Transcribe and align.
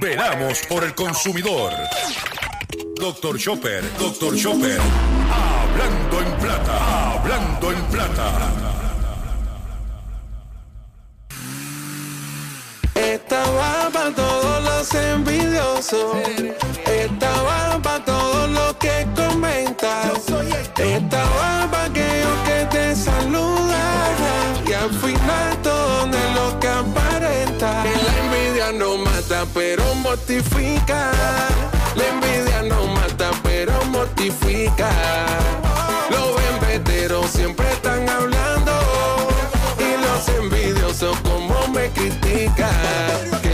Veramos 0.00 0.60
por 0.68 0.84
el 0.84 0.94
consumidor. 0.94 1.72
Doctor 3.00 3.36
Chopper, 3.36 3.82
Doctor 3.98 4.36
Chopper. 4.36 4.78
Hablando 5.28 6.20
en 6.20 6.32
plata, 6.38 7.12
hablando 7.14 7.72
en 7.72 7.82
plata. 7.86 8.32
Esta 12.94 13.42
va 13.50 13.90
para 13.92 14.14
todos 14.14 14.64
los 14.64 14.94
envidiosos. 14.94 16.16
Esta 16.86 17.42
va 17.42 17.82
para 17.82 18.04
todos 18.04 18.50
los 18.50 18.74
que 18.76 19.04
comentan. 19.16 20.12
Esta 20.76 21.24
va 21.24 21.68
para 21.70 21.84
aquellos 21.84 22.38
que 22.46 22.66
te 22.70 22.94
saludan. 22.94 24.14
Y 24.64 24.72
al 24.72 24.90
final 24.90 25.62
todo 25.62 26.06
pero 29.54 29.94
mortifica. 29.96 31.10
La 31.94 32.06
envidia 32.08 32.62
no 32.62 32.86
mata, 32.86 33.30
pero 33.42 33.72
mortifica. 33.86 34.90
Los 36.10 36.40
embeteros 36.54 37.30
siempre 37.30 37.70
están 37.72 38.08
hablando. 38.08 38.72
Y 39.78 40.02
los 40.04 40.28
envidiosos 40.28 41.18
como 41.20 41.68
me 41.68 41.90
critican. 41.90 43.47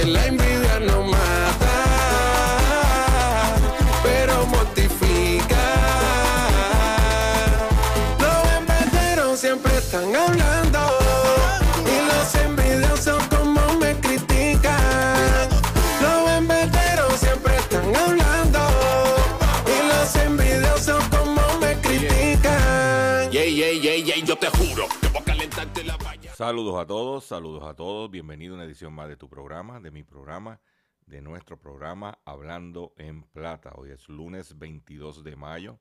Saludos 26.35 26.83
a 26.83 26.85
todos, 26.85 27.25
saludos 27.27 27.63
a 27.63 27.77
todos. 27.77 28.11
Bienvenido 28.11 28.55
a 28.55 28.57
una 28.57 28.65
edición 28.65 28.93
más 28.93 29.09
de 29.09 29.17
tu 29.17 29.29
programa, 29.29 29.79
de 29.79 29.93
mi 29.93 30.03
programa, 30.03 30.61
de 31.07 31.23
nuestro 31.23 31.61
programa 31.61 32.19
Hablando 32.25 32.93
en 32.97 33.23
Plata. 33.23 33.71
Hoy 33.77 33.93
es 33.93 34.09
lunes 34.09 34.59
22 34.59 35.23
de 35.23 35.37
mayo 35.37 35.79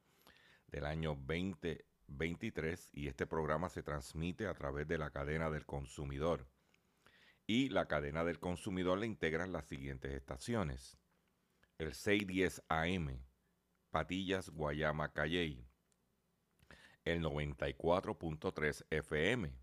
del 0.67 0.85
año 0.85 1.15
2023 1.15 2.91
y 2.93 3.07
este 3.07 3.25
programa 3.25 3.67
se 3.67 3.81
transmite 3.81 4.45
a 4.45 4.53
través 4.53 4.87
de 4.87 4.99
la 4.99 5.09
cadena 5.09 5.49
del 5.49 5.65
consumidor. 5.65 6.45
Y 7.47 7.69
la 7.69 7.87
cadena 7.87 8.23
del 8.23 8.39
consumidor 8.39 8.99
le 8.99 9.07
integran 9.07 9.53
las 9.53 9.65
siguientes 9.65 10.13
estaciones. 10.13 10.99
El 11.79 11.95
610 11.95 12.61
AM, 12.69 13.25
Patillas, 13.89 14.51
Guayama, 14.51 15.13
Calley. 15.13 15.65
El 17.05 17.23
94.3 17.23 18.85
FM, 18.91 19.62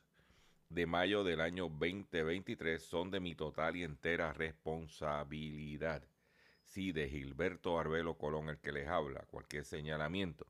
de 0.71 0.85
mayo 0.85 1.25
del 1.25 1.41
año 1.41 1.67
2023 1.67 2.81
son 2.81 3.11
de 3.11 3.19
mi 3.19 3.35
total 3.35 3.75
y 3.75 3.83
entera 3.83 4.31
responsabilidad. 4.31 6.01
Si 6.63 6.93
de 6.93 7.09
Gilberto 7.09 7.77
Arbelo 7.77 8.17
Colón 8.17 8.47
el 8.47 8.57
que 8.59 8.71
les 8.71 8.87
habla, 8.87 9.25
cualquier 9.29 9.65
señalamiento 9.65 10.47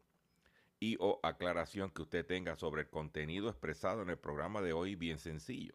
y 0.79 0.95
o 0.99 1.19
aclaración 1.23 1.89
que 1.89 2.03
usted 2.03 2.23
tenga 2.23 2.55
sobre 2.55 2.83
el 2.83 2.89
contenido 2.89 3.49
expresado 3.49 4.03
en 4.03 4.11
el 4.11 4.17
programa 4.17 4.61
de 4.61 4.73
hoy, 4.73 4.95
bien 4.95 5.17
sencillo. 5.17 5.73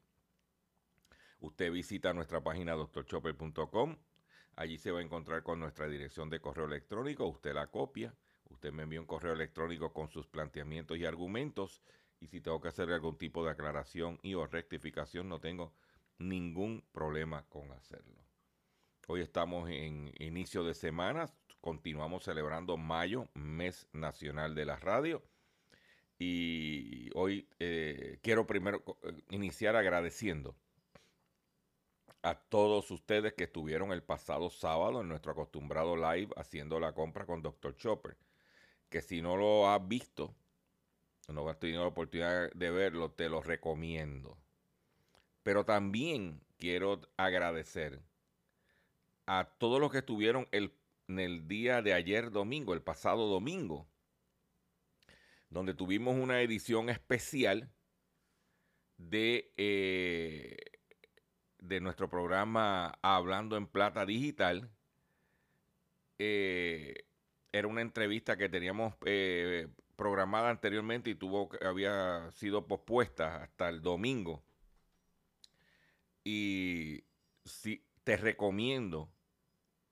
Usted 1.41 1.73
visita 1.73 2.13
nuestra 2.13 2.41
página 2.41 2.75
doctorchopper.com, 2.75 3.97
allí 4.55 4.79
se 4.79 4.93
va 4.93 5.01
a 5.01 5.03
encontrar 5.03 5.43
con 5.43 5.59
nuestra 5.59 5.89
dirección 5.89 6.31
de 6.31 6.41
correo 6.41 6.67
electrónico, 6.67 7.27
usted 7.27 7.53
la 7.53 7.67
copia, 7.67 8.15
usted 8.49 8.73
me 8.73 8.85
envía 8.85 9.01
un 9.01 9.07
correo 9.07 9.33
electrónico 9.33 9.93
con 9.93 10.09
sus 10.09 10.29
planteamientos 10.29 10.99
y 10.99 11.05
argumentos 11.05 11.83
y 12.21 12.29
si 12.29 12.41
tengo 12.41 12.61
que 12.61 12.69
hacer 12.69 12.91
algún 12.91 13.17
tipo 13.17 13.45
de 13.45 13.51
aclaración 13.51 14.19
y 14.23 14.35
o 14.35 14.47
rectificación, 14.47 15.29
no 15.29 15.41
tengo 15.41 15.73
ningún 16.19 16.83
problema 16.93 17.45
con 17.49 17.71
hacerlo. 17.73 18.17
Hoy 19.09 19.21
estamos 19.21 19.71
en 19.71 20.13
inicio 20.19 20.65
de 20.65 20.75
semana, 20.75 21.31
continuamos 21.61 22.25
celebrando 22.25 22.77
mayo, 22.77 23.29
mes 23.35 23.89
nacional 23.93 24.55
de 24.55 24.65
la 24.65 24.77
radio. 24.77 25.23
Y 26.19 27.11
hoy 27.15 27.49
eh, 27.59 28.19
quiero 28.23 28.47
primero 28.47 28.83
eh, 29.03 29.13
iniciar 29.31 29.77
agradeciendo 29.77 30.57
a 32.23 32.35
todos 32.35 32.91
ustedes 32.91 33.35
que 33.35 33.45
estuvieron 33.45 33.93
el 33.93 34.03
pasado 34.03 34.51
sábado 34.51 35.03
en 35.03 35.09
nuestro 35.09 35.33
acostumbrado 35.33 35.95
live 35.95 36.33
haciendo 36.37 36.81
la 36.81 36.93
compra 36.93 37.27
con 37.27 37.43
Dr. 37.43 37.77
Chopper. 37.77 38.17
Que 38.89 39.03
si 39.03 39.21
no 39.21 39.37
lo 39.37 39.69
has 39.69 39.87
visto, 39.87 40.35
no 41.33 41.49
has 41.49 41.59
tenido 41.59 41.83
la 41.83 41.89
oportunidad 41.89 42.51
de 42.53 42.71
verlo, 42.71 43.11
te 43.11 43.29
lo 43.29 43.41
recomiendo. 43.43 44.39
Pero 45.43 45.65
también 45.65 46.41
quiero 46.59 47.01
agradecer 47.17 48.01
a 49.27 49.45
todos 49.59 49.81
los 49.81 49.91
que 49.91 49.99
estuvieron 49.99 50.49
el, 50.53 50.73
en 51.09 51.19
el 51.19 51.49
día 51.49 51.83
de 51.83 51.95
ayer 51.95 52.31
domingo, 52.31 52.75
el 52.75 52.83
pasado 52.83 53.27
domingo, 53.29 53.89
donde 55.51 55.75
tuvimos 55.75 56.17
una 56.17 56.41
edición 56.43 56.89
especial 56.89 57.71
de, 58.99 59.53
eh, 59.57 60.57
de 61.59 61.81
nuestro 61.81 62.09
programa 62.09 62.99
Hablando 63.03 63.57
en 63.57 63.67
Plata 63.67 64.07
Digital. 64.07 64.71
Eh, 66.19 67.05
era 67.53 67.69
una 67.69 67.83
entrevista 67.83 68.37
que 68.37 68.49
teníamos 68.49 68.95
eh, 69.05 69.69
programada 69.97 70.51
anteriormente 70.51 71.11
y 71.11 71.15
tuvo 71.15 71.51
había 71.63 72.31
sido 72.33 72.67
pospuesta 72.67 73.43
hasta 73.43 73.69
el 73.69 73.83
domingo. 73.83 74.45
Y 76.23 77.05
si 77.45 77.85
te 78.05 78.17
recomiendo, 78.17 79.11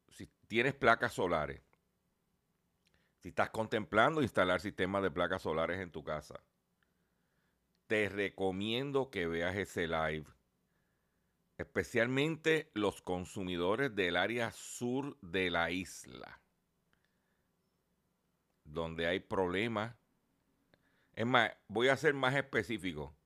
si 0.09 0.29
tienes 0.47 0.75
placas 0.75 1.15
solares, 1.15 1.63
si 3.19 3.31
estás 3.31 3.51
contemplando 3.51 4.23
instalar 4.23 4.61
sistemas 4.61 5.03
de 5.03 5.11
placas 5.11 5.43
solares 5.43 5.81
en 5.81 5.91
tu 5.91 6.05
casa, 6.05 6.45
te 7.87 8.09
recomiendo 8.09 9.11
que 9.11 9.27
veas 9.27 9.57
ese 9.57 9.87
live. 9.87 10.27
Especialmente 11.57 12.71
los 12.75 13.01
consumidores 13.01 13.95
del 13.95 14.17
área 14.17 14.51
sur 14.51 15.17
de 15.21 15.51
la 15.51 15.71
isla 15.71 16.44
donde 18.65 19.07
hay 19.07 19.21
problemas. 19.21 19.95
Es 21.15 21.27
más, 21.27 21.53
voy 21.69 21.89
a 21.89 21.97
ser 21.97 22.15
más 22.15 22.35
específico. 22.35 23.17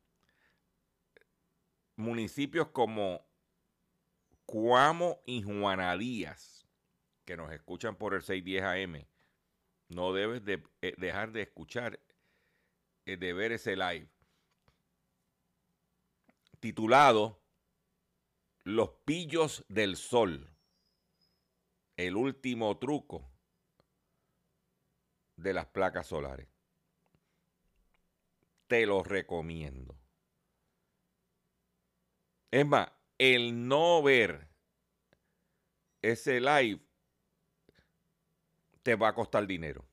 Municipios 1.96 2.68
como 2.68 3.26
Cuamo 4.44 5.20
y 5.26 5.42
Juana 5.42 5.96
Díaz, 5.96 6.66
que 7.24 7.36
nos 7.36 7.52
escuchan 7.52 7.96
por 7.96 8.14
el 8.14 8.22
610 8.22 8.64
AM, 8.64 9.06
no 9.88 10.12
debes 10.12 10.44
de, 10.44 10.62
eh, 10.82 10.94
dejar 10.96 11.32
de 11.32 11.42
escuchar, 11.42 12.00
eh, 13.06 13.16
de 13.16 13.32
ver 13.32 13.52
ese 13.52 13.76
live. 13.76 14.08
Titulado 16.60 17.40
Los 18.64 18.90
pillos 19.04 19.64
del 19.68 19.96
sol. 19.96 20.50
El 21.96 22.16
último 22.16 22.78
truco 22.78 23.30
de 25.38 25.54
las 25.54 25.66
placas 25.66 26.06
solares. 26.08 26.48
Te 28.66 28.84
lo 28.84 29.02
recomiendo. 29.02 29.96
Es 32.50 32.66
más, 32.66 32.90
el 33.16 33.66
no 33.66 34.02
ver 34.02 34.46
ese 36.02 36.40
live 36.40 36.80
te 38.82 38.94
va 38.94 39.08
a 39.08 39.14
costar 39.14 39.46
dinero 39.46 39.84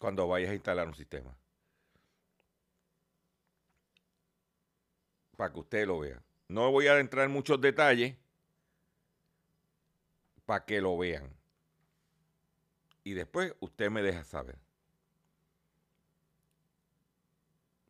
cuando 0.00 0.26
vayas 0.28 0.50
a 0.50 0.54
instalar 0.54 0.86
un 0.86 0.94
sistema. 0.94 1.36
Para 5.36 5.52
que 5.52 5.60
usted 5.60 5.86
lo 5.86 5.98
vea. 6.00 6.22
No 6.48 6.70
voy 6.70 6.86
a 6.86 6.98
entrar 6.98 7.26
en 7.26 7.32
muchos 7.32 7.60
detalles 7.60 8.16
para 10.46 10.64
que 10.64 10.80
lo 10.80 10.96
vean. 10.96 11.34
Y 13.04 13.14
después 13.14 13.54
usted 13.60 13.90
me 13.90 14.02
deja 14.02 14.24
saber. 14.24 14.65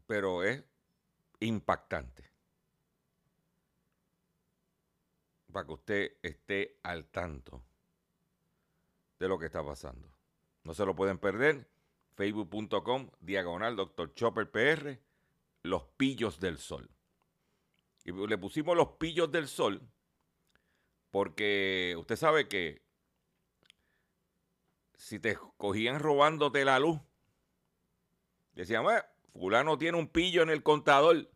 Pero 0.07 0.43
es 0.43 0.63
impactante. 1.41 2.31
Para 5.53 5.67
que 5.67 5.73
usted 5.73 6.17
esté 6.23 6.79
al 6.83 7.07
tanto 7.07 7.63
de 9.19 9.29
lo 9.29 9.39
que 9.39 9.47
está 9.47 9.65
pasando. 9.65 10.09
No 10.65 10.75
se 10.75 10.85
lo 10.85 10.95
pueden 10.95 11.19
perder. 11.19 11.69
Facebook.com, 12.15 13.11
diagonal, 13.21 13.77
doctor 13.77 14.15
Chopper 14.15 14.51
PR, 14.51 14.99
los 15.63 15.85
pillos 15.97 16.41
del 16.41 16.59
sol. 16.59 16.91
Y 18.05 18.13
le 18.13 18.39
pusimos 18.39 18.77
los 18.77 18.93
pillos 18.93 19.31
del 19.31 19.49
sol 19.49 19.83
porque 21.17 21.95
usted 21.99 22.15
sabe 22.15 22.47
que 22.47 22.83
si 24.93 25.19
te 25.19 25.35
cogían 25.57 25.99
robándote 25.99 26.63
la 26.63 26.79
luz, 26.79 27.01
decían, 28.53 28.85
fulano 29.37 29.79
tiene 29.79 29.99
un 29.99 30.09
pillo 30.09 30.43
en 30.43 30.51
el 30.51 30.63
contador. 30.63 31.31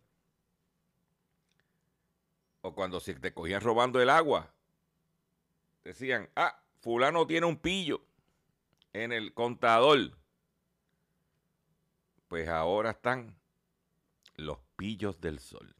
O 2.63 2.75
cuando 2.75 3.01
si 3.01 3.15
te 3.15 3.33
cogían 3.33 3.63
robando 3.63 4.01
el 4.01 4.11
agua, 4.11 4.53
decían, 5.83 6.29
ah, 6.37 6.63
fulano 6.81 7.27
tiene 7.27 7.47
un 7.47 7.57
pillo 7.57 8.03
en 8.93 9.13
el 9.13 9.33
contador. 9.35 10.17
Pues 12.29 12.49
ahora 12.49 12.91
están 12.91 13.37
los 14.37 14.59
pillos 14.77 15.21
del 15.21 15.39
sol. 15.39 15.75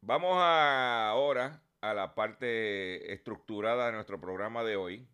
Vamos 0.00 0.36
ahora 0.36 1.62
a 1.80 1.94
la 1.94 2.14
parte 2.14 3.12
estructurada 3.12 3.86
de 3.86 3.92
nuestro 3.92 4.20
programa 4.20 4.64
de 4.64 4.76
hoy 4.76 5.08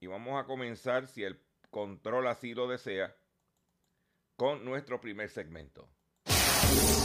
y 0.00 0.06
vamos 0.06 0.42
a 0.42 0.46
comenzar, 0.46 1.06
si 1.06 1.22
el 1.22 1.40
control 1.70 2.26
así 2.28 2.54
lo 2.54 2.66
desea, 2.66 3.14
con 4.38 4.64
nuestro 4.64 5.00
primer 5.00 5.28
segmento. 5.28 5.90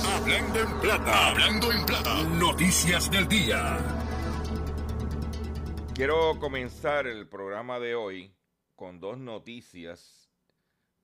Hablando 0.06 0.59
en 0.59 0.80
plata, 0.81 1.30
hablando 1.30 1.71
en 1.71 1.83
plata, 1.83 2.24
noticias 2.25 3.09
del 3.09 3.27
día. 3.27 3.80
Quiero 5.95 6.38
comenzar 6.39 7.07
el 7.07 7.27
programa 7.27 7.80
de 7.80 7.95
hoy 7.95 8.35
con 8.75 9.00
dos 9.00 9.18
noticias 9.18 10.31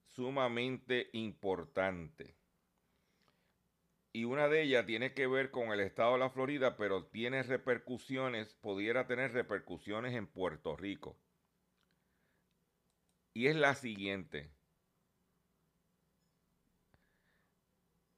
sumamente 0.06 1.10
importantes. 1.14 2.36
Y 4.14 4.26
una 4.26 4.48
de 4.50 4.62
ellas 4.62 4.86
tiene 4.86 5.16
que 5.16 5.26
ver 5.26 5.50
con 5.50 5.72
el 5.72 5.80
estado 5.80 6.14
de 6.14 6.20
la 6.20 6.30
Florida, 6.30 6.78
pero 6.78 7.08
tiene 7.08 7.42
repercusiones, 7.42 8.54
pudiera 8.54 9.08
tener 9.08 9.34
repercusiones 9.34 10.14
en 10.14 10.28
Puerto 10.28 10.78
Rico. 10.78 11.18
Y 13.34 13.48
es 13.48 13.56
la 13.56 13.74
siguiente. 13.74 14.59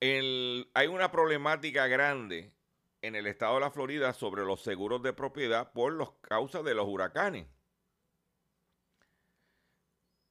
Hay 0.02 0.88
una 0.88 1.12
problemática 1.12 1.88
grande 1.88 2.52
en 3.02 3.16
el 3.16 3.28
estado 3.28 3.56
de 3.56 3.62
la 3.62 3.72
Florida 3.72 4.14
sobre 4.14 4.44
los 4.44 4.62
seguros 4.62 5.02
de 5.04 5.14
propiedad 5.14 5.72
por 5.72 5.94
las 5.94 6.10
causas 6.22 6.64
de 6.64 6.76
los 6.76 6.88
huracanes. 6.88 7.48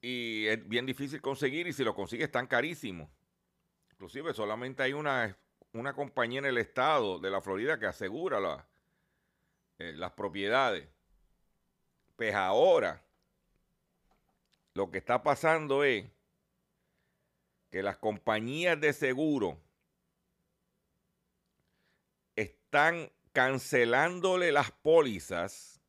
Y 0.02 0.46
es 0.46 0.66
bien 0.68 0.86
difícil 0.86 1.20
conseguir 1.20 1.66
y 1.66 1.72
si 1.72 1.84
lo 1.84 1.94
consigues 1.94 2.30
tan 2.30 2.46
carísimo. 2.46 3.10
Inclusive 3.92 4.32
solamente 4.34 4.82
hay 4.82 4.92
una 4.92 5.36
una 5.72 5.94
compañía 5.94 6.40
en 6.40 6.46
el 6.46 6.58
estado 6.58 7.18
de 7.18 7.30
la 7.30 7.40
Florida 7.40 7.78
que 7.78 7.86
asegura 7.86 8.66
eh, 9.78 9.92
las 9.92 10.12
propiedades. 10.12 10.88
Pues 12.16 12.34
ahora 12.34 13.04
lo 14.74 14.90
que 14.90 14.98
está 14.98 15.22
pasando 15.22 15.84
es 15.84 16.06
que 17.70 17.82
las 17.82 17.96
compañías 17.96 18.80
de 18.80 18.92
seguro 18.92 19.58
están 22.36 23.10
cancelándole 23.32 24.50
las 24.52 24.72
pólizas 24.72 25.80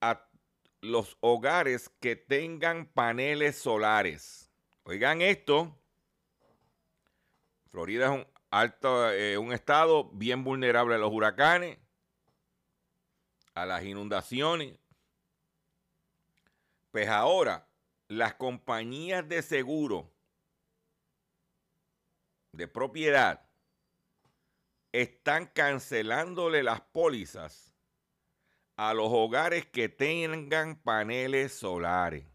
a 0.00 0.26
los 0.80 1.16
hogares 1.20 1.88
que 2.00 2.16
tengan 2.16 2.86
paneles 2.86 3.56
solares. 3.56 4.50
Oigan 4.82 5.20
esto, 5.22 5.76
Florida 7.68 8.06
es 8.06 8.10
un, 8.12 8.26
alto, 8.50 9.10
eh, 9.12 9.38
un 9.38 9.52
estado 9.52 10.10
bien 10.10 10.42
vulnerable 10.42 10.96
a 10.96 10.98
los 10.98 11.12
huracanes, 11.12 11.78
a 13.54 13.66
las 13.66 13.84
inundaciones. 13.84 14.76
Pues 16.90 17.08
ahora, 17.08 17.69
las 18.10 18.34
compañías 18.34 19.26
de 19.28 19.40
seguro 19.40 20.12
de 22.50 22.66
propiedad 22.66 23.48
están 24.90 25.46
cancelándole 25.46 26.64
las 26.64 26.80
pólizas 26.80 27.72
a 28.74 28.94
los 28.94 29.06
hogares 29.10 29.64
que 29.66 29.88
tengan 29.88 30.74
paneles 30.82 31.52
solares. 31.52 32.26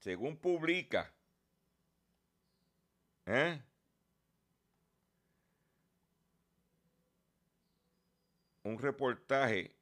Según 0.00 0.36
publica 0.36 1.14
¿Eh? 3.26 3.62
Un 8.64 8.78
reportaje 8.78 9.75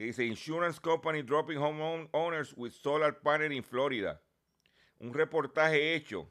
que 0.00 0.06
dice 0.06 0.24
Insurance 0.24 0.80
Company 0.80 1.20
Dropping 1.20 1.58
Home 1.58 2.08
Owners 2.14 2.54
with 2.56 2.72
Solar 2.72 3.20
Panel 3.20 3.52
in 3.52 3.62
Florida. 3.62 4.18
Un 4.98 5.12
reportaje 5.12 5.94
hecho 5.94 6.26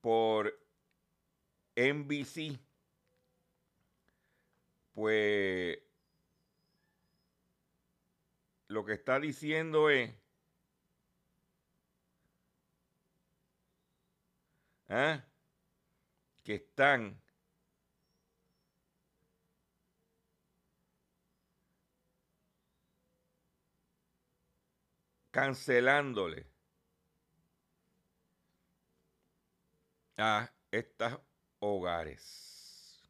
por 0.00 0.50
NBC. 1.76 2.58
Pues 4.94 5.78
lo 8.68 8.82
que 8.82 8.94
está 8.94 9.20
diciendo 9.20 9.90
es 9.90 10.10
¿Ah? 14.88 15.22
que 16.42 16.54
están 16.54 17.20
cancelándole 25.38 26.46
a 30.16 30.50
estos 30.72 31.20
hogares. 31.60 33.08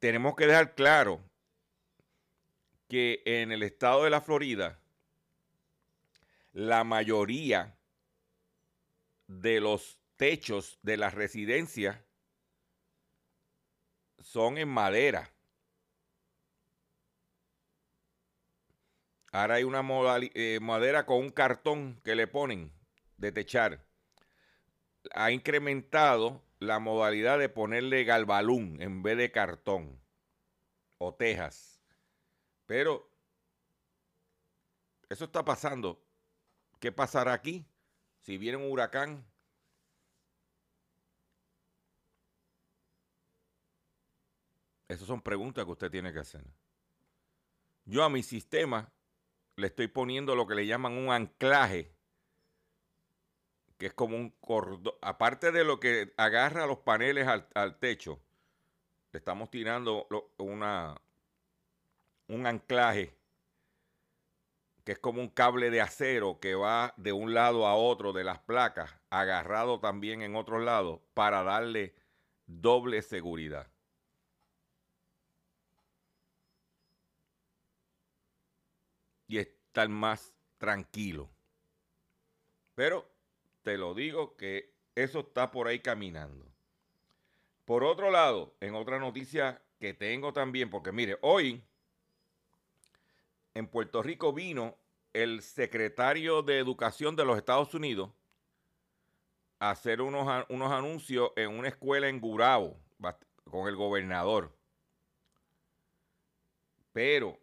Tenemos 0.00 0.34
que 0.34 0.48
dejar 0.48 0.74
claro 0.74 1.20
que 2.88 3.22
en 3.24 3.52
el 3.52 3.62
estado 3.62 4.02
de 4.02 4.10
la 4.10 4.20
Florida, 4.20 4.80
la 6.54 6.82
mayoría 6.82 7.78
de 9.28 9.60
los 9.60 9.96
techos 10.16 10.80
de 10.82 10.96
las 10.96 11.14
residencias 11.14 11.96
son 14.18 14.58
en 14.58 14.68
madera. 14.68 15.30
Ahora 19.32 19.56
hay 19.56 19.64
una 19.64 19.82
eh, 20.34 20.58
madera 20.60 21.06
con 21.06 21.18
un 21.18 21.30
cartón 21.30 22.00
que 22.04 22.14
le 22.14 22.26
ponen 22.26 22.72
de 23.16 23.32
techar. 23.32 23.84
Ha 25.14 25.30
incrementado 25.30 26.42
la 26.58 26.78
modalidad 26.78 27.38
de 27.38 27.48
ponerle 27.48 28.04
galbalún 28.04 28.80
en 28.80 29.02
vez 29.02 29.16
de 29.16 29.30
cartón 29.30 30.00
o 30.98 31.14
tejas. 31.14 31.80
Pero 32.66 33.10
eso 35.08 35.24
está 35.24 35.44
pasando. 35.44 36.02
¿Qué 36.78 36.92
pasará 36.92 37.32
aquí? 37.32 37.66
si 38.20 38.38
viene 38.38 38.58
un 38.58 38.70
huracán, 38.70 39.24
esas 44.88 45.06
son 45.06 45.20
preguntas 45.22 45.64
que 45.64 45.70
usted 45.70 45.90
tiene 45.90 46.12
que 46.12 46.20
hacer. 46.20 46.44
yo 47.84 48.04
a 48.04 48.10
mi 48.10 48.22
sistema 48.22 48.92
le 49.56 49.66
estoy 49.66 49.88
poniendo 49.88 50.34
lo 50.34 50.46
que 50.46 50.54
le 50.54 50.66
llaman 50.66 50.92
un 50.92 51.12
anclaje, 51.12 51.92
que 53.78 53.86
es 53.86 53.94
como 53.94 54.16
un 54.16 54.30
cordón, 54.40 54.94
aparte 55.00 55.52
de 55.52 55.64
lo 55.64 55.80
que 55.80 56.12
agarra 56.16 56.66
los 56.66 56.78
paneles 56.78 57.26
al, 57.26 57.78
techo, 57.78 58.20
le 59.12 59.18
estamos 59.18 59.50
tirando 59.50 60.06
una, 60.38 61.00
un 62.28 62.46
anclaje 62.46 63.16
que 64.84 64.92
es 64.92 64.98
como 64.98 65.20
un 65.20 65.28
cable 65.28 65.70
de 65.70 65.80
acero 65.80 66.40
que 66.40 66.54
va 66.54 66.94
de 66.96 67.12
un 67.12 67.34
lado 67.34 67.66
a 67.66 67.74
otro 67.74 68.12
de 68.12 68.24
las 68.24 68.38
placas, 68.38 68.90
agarrado 69.10 69.80
también 69.80 70.22
en 70.22 70.36
otro 70.36 70.58
lado, 70.58 71.02
para 71.14 71.42
darle 71.42 71.94
doble 72.46 73.02
seguridad. 73.02 73.68
Y 79.30 79.38
estar 79.38 79.88
más 79.88 80.34
tranquilo. 80.58 81.30
Pero 82.74 83.08
te 83.62 83.78
lo 83.78 83.94
digo 83.94 84.36
que 84.36 84.72
eso 84.96 85.20
está 85.20 85.52
por 85.52 85.68
ahí 85.68 85.78
caminando. 85.78 86.44
Por 87.64 87.84
otro 87.84 88.10
lado, 88.10 88.52
en 88.58 88.74
otra 88.74 88.98
noticia 88.98 89.62
que 89.78 89.94
tengo 89.94 90.32
también, 90.32 90.68
porque 90.68 90.90
mire, 90.90 91.16
hoy 91.20 91.62
en 93.54 93.68
Puerto 93.68 94.02
Rico 94.02 94.32
vino 94.32 94.76
el 95.12 95.42
secretario 95.42 96.42
de 96.42 96.58
Educación 96.58 97.14
de 97.14 97.24
los 97.24 97.38
Estados 97.38 97.72
Unidos 97.72 98.10
a 99.60 99.70
hacer 99.70 100.00
unos, 100.00 100.44
unos 100.48 100.72
anuncios 100.72 101.30
en 101.36 101.56
una 101.56 101.68
escuela 101.68 102.08
en 102.08 102.20
Gurabo 102.20 102.76
con 103.44 103.68
el 103.68 103.76
gobernador. 103.76 104.52
Pero 106.92 107.38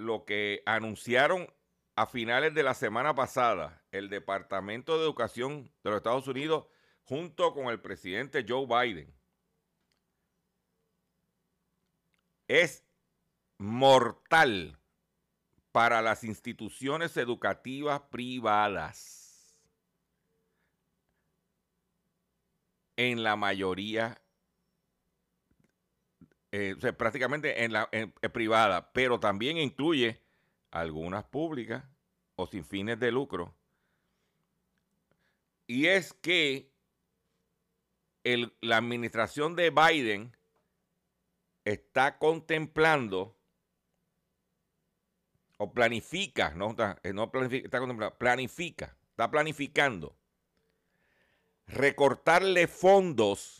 lo 0.00 0.24
que 0.24 0.62
anunciaron 0.66 1.52
a 1.94 2.06
finales 2.06 2.54
de 2.54 2.62
la 2.62 2.74
semana 2.74 3.14
pasada 3.14 3.84
el 3.92 4.08
Departamento 4.08 4.96
de 4.96 5.04
Educación 5.04 5.72
de 5.84 5.90
los 5.90 5.98
Estados 5.98 6.26
Unidos 6.26 6.66
junto 7.04 7.52
con 7.52 7.66
el 7.66 7.80
presidente 7.80 8.44
Joe 8.48 8.66
Biden 8.66 9.14
es 12.48 12.84
mortal 13.58 14.76
para 15.70 16.02
las 16.02 16.24
instituciones 16.24 17.16
educativas 17.16 18.00
privadas. 18.10 19.62
En 22.96 23.22
la 23.22 23.36
mayoría, 23.36 24.19
eh, 26.52 26.76
prácticamente 26.96 27.64
en 27.64 27.72
la 27.72 27.88
privada, 28.32 28.92
pero 28.92 29.20
también 29.20 29.58
incluye 29.58 30.20
algunas 30.70 31.24
públicas 31.24 31.84
o 32.36 32.46
sin 32.46 32.64
fines 32.64 32.98
de 32.98 33.12
lucro. 33.12 33.54
Y 35.66 35.86
es 35.86 36.12
que 36.12 36.70
la 38.24 38.76
administración 38.76 39.56
de 39.56 39.70
Biden 39.70 40.36
está 41.64 42.18
contemplando 42.18 43.36
o 45.58 45.72
planifica, 45.72 46.50
no, 46.50 46.74
eh, 47.02 47.12
no 47.12 47.30
planifica, 47.30 47.66
está 47.66 47.78
contemplando, 47.78 48.18
planifica, 48.18 48.96
está 49.10 49.30
planificando 49.30 50.16
recortarle 51.70 52.66
fondos 52.66 53.59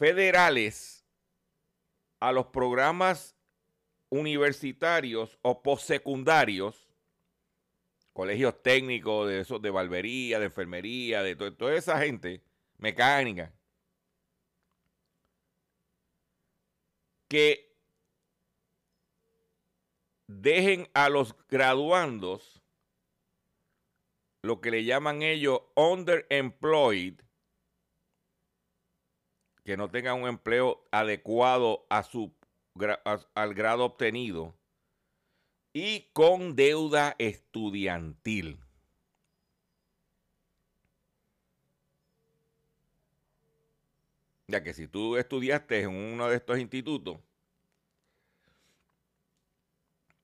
federales 0.00 1.04
a 2.20 2.32
los 2.32 2.46
programas 2.46 3.36
universitarios 4.08 5.38
o 5.42 5.62
postsecundarios, 5.62 6.88
colegios 8.14 8.62
técnicos 8.62 9.28
de 9.28 9.40
esos 9.40 9.60
de 9.60 9.68
barbería, 9.68 10.38
de 10.38 10.46
enfermería, 10.46 11.22
de 11.22 11.36
toda 11.36 11.74
esa 11.74 11.98
gente, 11.98 12.42
mecánica, 12.78 13.52
que 17.28 17.76
dejen 20.28 20.88
a 20.94 21.10
los 21.10 21.36
graduandos 21.46 22.62
lo 24.40 24.62
que 24.62 24.70
le 24.70 24.84
llaman 24.84 25.20
ellos 25.20 25.60
underemployed, 25.76 27.20
que 29.64 29.76
no 29.76 29.90
tengan 29.90 30.20
un 30.20 30.28
empleo 30.28 30.84
adecuado 30.90 31.86
a 31.88 32.02
su, 32.02 32.32
al 33.34 33.54
grado 33.54 33.84
obtenido, 33.84 34.54
y 35.72 36.08
con 36.12 36.56
deuda 36.56 37.14
estudiantil. 37.18 38.58
Ya 44.48 44.64
que 44.64 44.74
si 44.74 44.88
tú 44.88 45.16
estudiaste 45.16 45.82
en 45.82 45.90
uno 45.90 46.28
de 46.28 46.36
estos 46.36 46.58
institutos 46.58 47.18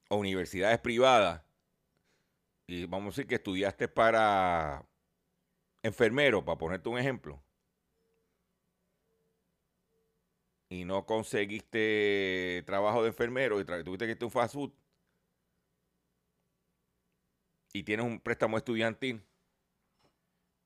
o 0.09 0.17
universidades 0.17 0.81
privadas, 0.81 1.43
y 2.67 2.87
vamos 2.87 3.07
a 3.07 3.11
decir 3.11 3.29
que 3.29 3.37
estudiaste 3.37 3.87
para 3.87 4.85
enfermero, 5.85 6.45
para 6.45 6.59
ponerte 6.59 6.89
un 6.89 6.99
ejemplo, 6.99 7.41
y 10.69 10.85
no 10.85 11.07
conseguiste 11.07 12.63
trabajo 12.67 13.03
de 13.03 13.09
enfermero 13.09 13.61
y 13.61 13.65
tuviste 13.65 14.07
que 14.07 14.13
irte 14.13 14.25
un 14.25 14.31
fast 14.31 14.55
food 14.55 14.73
y 17.73 17.83
tienes 17.83 18.07
un 18.07 18.21
préstamo 18.21 18.57
estudiantil, 18.57 19.23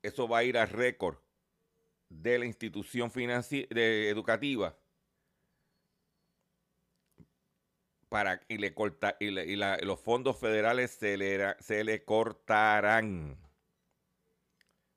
eso 0.02 0.28
va 0.28 0.38
a 0.38 0.44
ir 0.44 0.56
a 0.56 0.66
récord 0.66 1.18
de 2.08 2.38
la 2.38 2.46
institución 2.46 3.10
educativa 3.14 4.76
para 8.08 8.42
y 8.48 8.58
le 8.58 8.74
corta 8.74 9.16
y, 9.20 9.30
los 9.30 10.00
fondos 10.00 10.38
federales 10.38 10.90
se 10.90 11.16
le, 11.16 11.56
se 11.60 11.84
le 11.84 12.04
cortarán. 12.04 13.38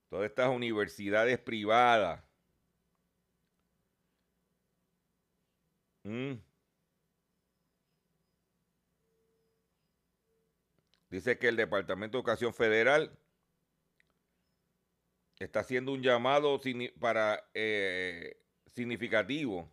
Todas 0.09 0.29
estas 0.29 0.49
universidades 0.49 1.39
privadas. 1.39 2.23
Mm. 6.03 6.33
Dice 11.09 11.37
que 11.37 11.47
el 11.47 11.55
Departamento 11.55 12.17
de 12.17 12.19
Educación 12.21 12.53
Federal 12.53 13.17
está 15.39 15.59
haciendo 15.59 15.91
un 15.91 16.01
llamado 16.01 16.59
para 16.99 17.43
eh, 17.53 18.37
significativo 18.73 19.69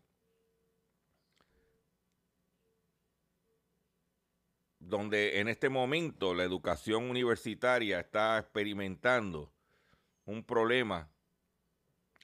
donde 4.90 5.38
en 5.40 5.48
este 5.48 5.68
momento 5.68 6.34
la 6.34 6.42
educación 6.42 7.08
universitaria 7.08 8.00
está 8.00 8.38
experimentando 8.38 9.52
un 10.26 10.42
problema 10.42 11.08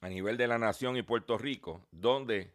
a 0.00 0.08
nivel 0.08 0.36
de 0.36 0.48
la 0.48 0.58
nación 0.58 0.96
y 0.96 1.02
Puerto 1.02 1.38
Rico, 1.38 1.86
donde 1.90 2.52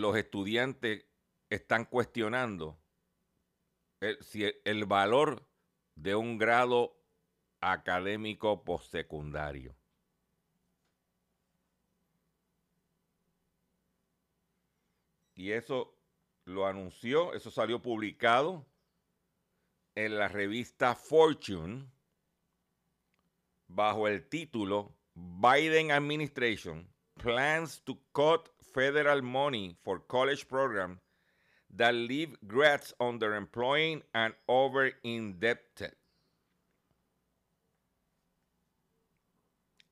los 0.00 0.16
estudiantes 0.16 1.06
están 1.50 1.84
cuestionando 1.84 2.80
si 4.20 4.44
el 4.64 4.86
valor 4.86 5.46
de 5.94 6.14
un 6.14 6.38
grado 6.38 6.96
académico 7.60 8.64
postsecundario. 8.64 9.76
Y 15.34 15.52
eso 15.52 15.96
lo 16.44 16.66
anunció, 16.66 17.34
eso 17.34 17.50
salió 17.50 17.80
publicado 17.80 18.66
en 19.94 20.18
la 20.18 20.28
revista 20.28 20.94
Fortune 20.94 21.90
bajo 23.68 24.08
el 24.08 24.28
título 24.28 24.96
Biden 25.14 25.92
Administration 25.92 26.92
plans 27.14 27.82
to 27.84 27.98
cut 28.12 28.48
federal 28.72 29.22
money 29.22 29.76
for 29.82 30.00
college 30.06 30.46
programs 30.48 30.98
that 31.76 31.94
leave 31.94 32.36
grads 32.46 32.94
underemployed 32.98 34.02
and 34.12 34.34
over 34.48 34.92
indebted. 35.02 35.94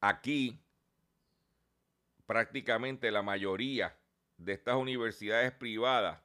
Aquí, 0.00 0.58
prácticamente 2.26 3.10
la 3.10 3.22
mayoría 3.22 3.96
de 4.36 4.52
estas 4.52 4.76
universidades 4.76 5.52
privadas 5.52 6.18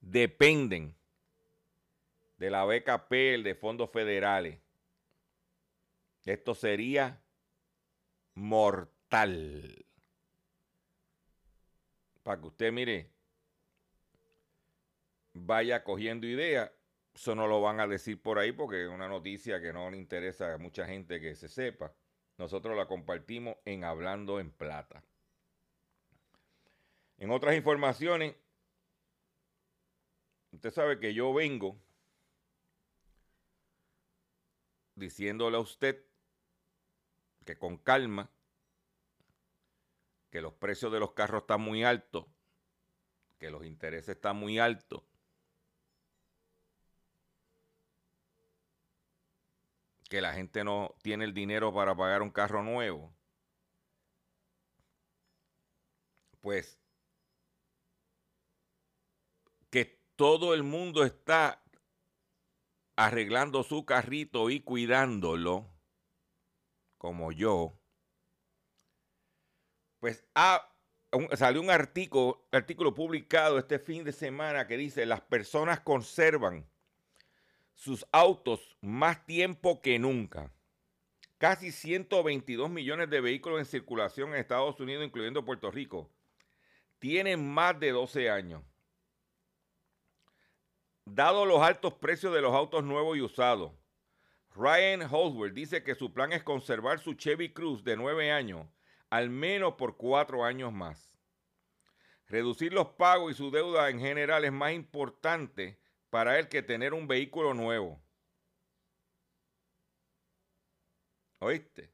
dependen 0.00 0.94
de 2.38 2.50
la 2.50 2.64
beca 2.64 3.06
de 3.08 3.54
fondos 3.54 3.90
federales. 3.90 4.58
Esto 6.24 6.54
sería 6.54 7.20
mortal. 8.34 9.84
Para 12.22 12.40
que 12.40 12.46
usted 12.46 12.72
mire, 12.72 13.10
vaya 15.32 15.82
cogiendo 15.84 16.26
idea. 16.26 16.72
Eso 17.14 17.34
no 17.34 17.46
lo 17.46 17.60
van 17.60 17.80
a 17.80 17.86
decir 17.86 18.20
por 18.22 18.38
ahí 18.38 18.52
porque 18.52 18.84
es 18.84 18.88
una 18.88 19.08
noticia 19.08 19.60
que 19.60 19.72
no 19.72 19.90
le 19.90 19.98
interesa 19.98 20.54
a 20.54 20.58
mucha 20.58 20.86
gente 20.86 21.20
que 21.20 21.34
se 21.34 21.48
sepa. 21.48 21.92
Nosotros 22.38 22.76
la 22.76 22.86
compartimos 22.86 23.56
en 23.64 23.84
Hablando 23.84 24.40
en 24.40 24.50
Plata. 24.50 25.04
En 27.18 27.30
otras 27.30 27.54
informaciones, 27.54 28.34
usted 30.52 30.72
sabe 30.72 30.98
que 30.98 31.12
yo 31.14 31.32
vengo 31.34 31.78
diciéndole 34.94 35.56
a 35.56 35.60
usted 35.60 36.04
que 37.44 37.56
con 37.56 37.76
calma, 37.76 38.30
que 40.32 40.40
los 40.40 40.54
precios 40.54 40.90
de 40.90 40.98
los 40.98 41.12
carros 41.12 41.42
están 41.42 41.60
muy 41.60 41.84
altos, 41.84 42.24
que 43.38 43.50
los 43.50 43.66
intereses 43.66 44.16
están 44.16 44.36
muy 44.36 44.58
altos, 44.58 45.02
que 50.08 50.22
la 50.22 50.32
gente 50.32 50.64
no 50.64 50.94
tiene 51.02 51.26
el 51.26 51.34
dinero 51.34 51.74
para 51.74 51.94
pagar 51.94 52.22
un 52.22 52.30
carro 52.30 52.62
nuevo, 52.62 53.14
pues 56.40 56.80
que 59.68 60.00
todo 60.16 60.54
el 60.54 60.62
mundo 60.62 61.04
está 61.04 61.62
arreglando 62.96 63.64
su 63.64 63.84
carrito 63.84 64.48
y 64.48 64.60
cuidándolo, 64.60 65.68
como 66.96 67.32
yo, 67.32 67.81
pues 70.02 70.24
salió 71.36 71.60
un 71.60 71.70
artículo, 71.70 72.44
artículo 72.50 72.92
publicado 72.92 73.56
este 73.56 73.78
fin 73.78 74.02
de 74.02 74.10
semana 74.10 74.66
que 74.66 74.76
dice, 74.76 75.06
las 75.06 75.20
personas 75.20 75.78
conservan 75.78 76.66
sus 77.76 78.04
autos 78.10 78.76
más 78.80 79.24
tiempo 79.26 79.80
que 79.80 80.00
nunca. 80.00 80.50
Casi 81.38 81.70
122 81.70 82.68
millones 82.68 83.10
de 83.10 83.20
vehículos 83.20 83.60
en 83.60 83.64
circulación 83.64 84.30
en 84.30 84.40
Estados 84.40 84.80
Unidos, 84.80 85.04
incluyendo 85.04 85.44
Puerto 85.44 85.70
Rico, 85.70 86.10
tienen 86.98 87.48
más 87.48 87.78
de 87.78 87.92
12 87.92 88.28
años. 88.28 88.64
Dado 91.04 91.46
los 91.46 91.62
altos 91.62 91.94
precios 91.94 92.34
de 92.34 92.40
los 92.40 92.52
autos 92.52 92.82
nuevos 92.82 93.16
y 93.16 93.20
usados, 93.20 93.70
Ryan 94.56 95.02
Holdsworth 95.02 95.54
dice 95.54 95.84
que 95.84 95.94
su 95.94 96.12
plan 96.12 96.32
es 96.32 96.42
conservar 96.42 96.98
su 96.98 97.14
Chevy 97.14 97.52
Cruze 97.52 97.84
de 97.84 97.96
9 97.96 98.32
años 98.32 98.66
al 99.12 99.28
menos 99.28 99.74
por 99.74 99.98
4 99.98 100.42
años 100.42 100.72
más. 100.72 101.14
Reducir 102.28 102.72
los 102.72 102.88
pagos 102.94 103.32
y 103.32 103.34
su 103.34 103.50
deuda 103.50 103.90
en 103.90 104.00
general 104.00 104.42
es 104.46 104.52
más 104.52 104.72
importante 104.72 105.78
para 106.08 106.38
él 106.38 106.48
que 106.48 106.62
tener 106.62 106.94
un 106.94 107.06
vehículo 107.06 107.52
nuevo. 107.52 108.02
¿Oíste? 111.40 111.92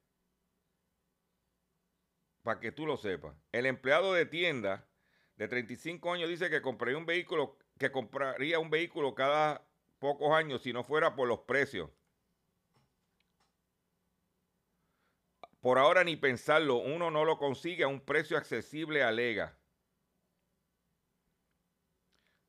Para 2.44 2.60
que 2.60 2.70
tú 2.70 2.86
lo 2.86 2.96
sepas. 2.96 3.34
El 3.50 3.66
empleado 3.66 4.12
de 4.12 4.24
tienda 4.24 4.88
de 5.34 5.48
35 5.48 6.12
años 6.12 6.28
dice 6.28 6.48
que 6.48 6.62
compraría 6.62 6.98
un 6.98 7.06
vehículo, 7.06 7.58
que 7.80 7.90
compraría 7.90 8.60
un 8.60 8.70
vehículo 8.70 9.16
cada 9.16 9.68
pocos 9.98 10.30
años 10.30 10.62
si 10.62 10.72
no 10.72 10.84
fuera 10.84 11.16
por 11.16 11.26
los 11.26 11.40
precios. 11.40 11.90
Por 15.68 15.78
ahora 15.78 16.02
ni 16.02 16.16
pensarlo, 16.16 16.76
uno 16.76 17.10
no 17.10 17.26
lo 17.26 17.36
consigue 17.36 17.84
a 17.84 17.88
un 17.88 18.00
precio 18.00 18.38
accesible, 18.38 19.02
alega. 19.02 19.54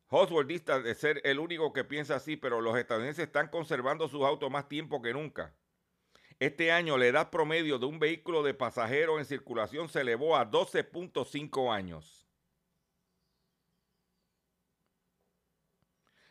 Oswald 0.08 0.48
de 0.48 0.96
ser 0.96 1.20
el 1.26 1.38
único 1.38 1.74
que 1.74 1.84
piensa 1.84 2.16
así, 2.16 2.38
pero 2.38 2.62
los 2.62 2.78
estadounidenses 2.78 3.26
están 3.26 3.50
conservando 3.50 4.08
sus 4.08 4.24
autos 4.24 4.50
más 4.50 4.70
tiempo 4.70 5.02
que 5.02 5.12
nunca. 5.12 5.54
Este 6.40 6.72
año 6.72 6.98
la 6.98 7.08
edad 7.08 7.30
promedio 7.30 7.78
de 7.78 7.88
un 7.88 8.00
vehículo 8.00 8.42
de 8.42 8.54
pasajeros 8.54 9.20
en 9.20 9.26
circulación 9.26 9.90
se 9.90 10.00
elevó 10.00 10.38
a 10.38 10.50
12.5 10.50 11.74
años. 11.74 12.26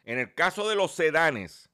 En 0.04 0.18
el 0.18 0.32
caso 0.32 0.66
de 0.66 0.74
los 0.74 0.92
sedanes, 0.92 1.67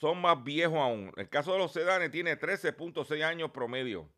son 0.00 0.20
más 0.20 0.42
viejos 0.42 0.78
aún. 0.78 1.12
El 1.16 1.28
caso 1.28 1.52
de 1.52 1.58
los 1.58 1.72
sedanes 1.72 2.10
tiene 2.10 2.38
13.6 2.38 3.22
años 3.22 3.50
promedio. 3.50 4.08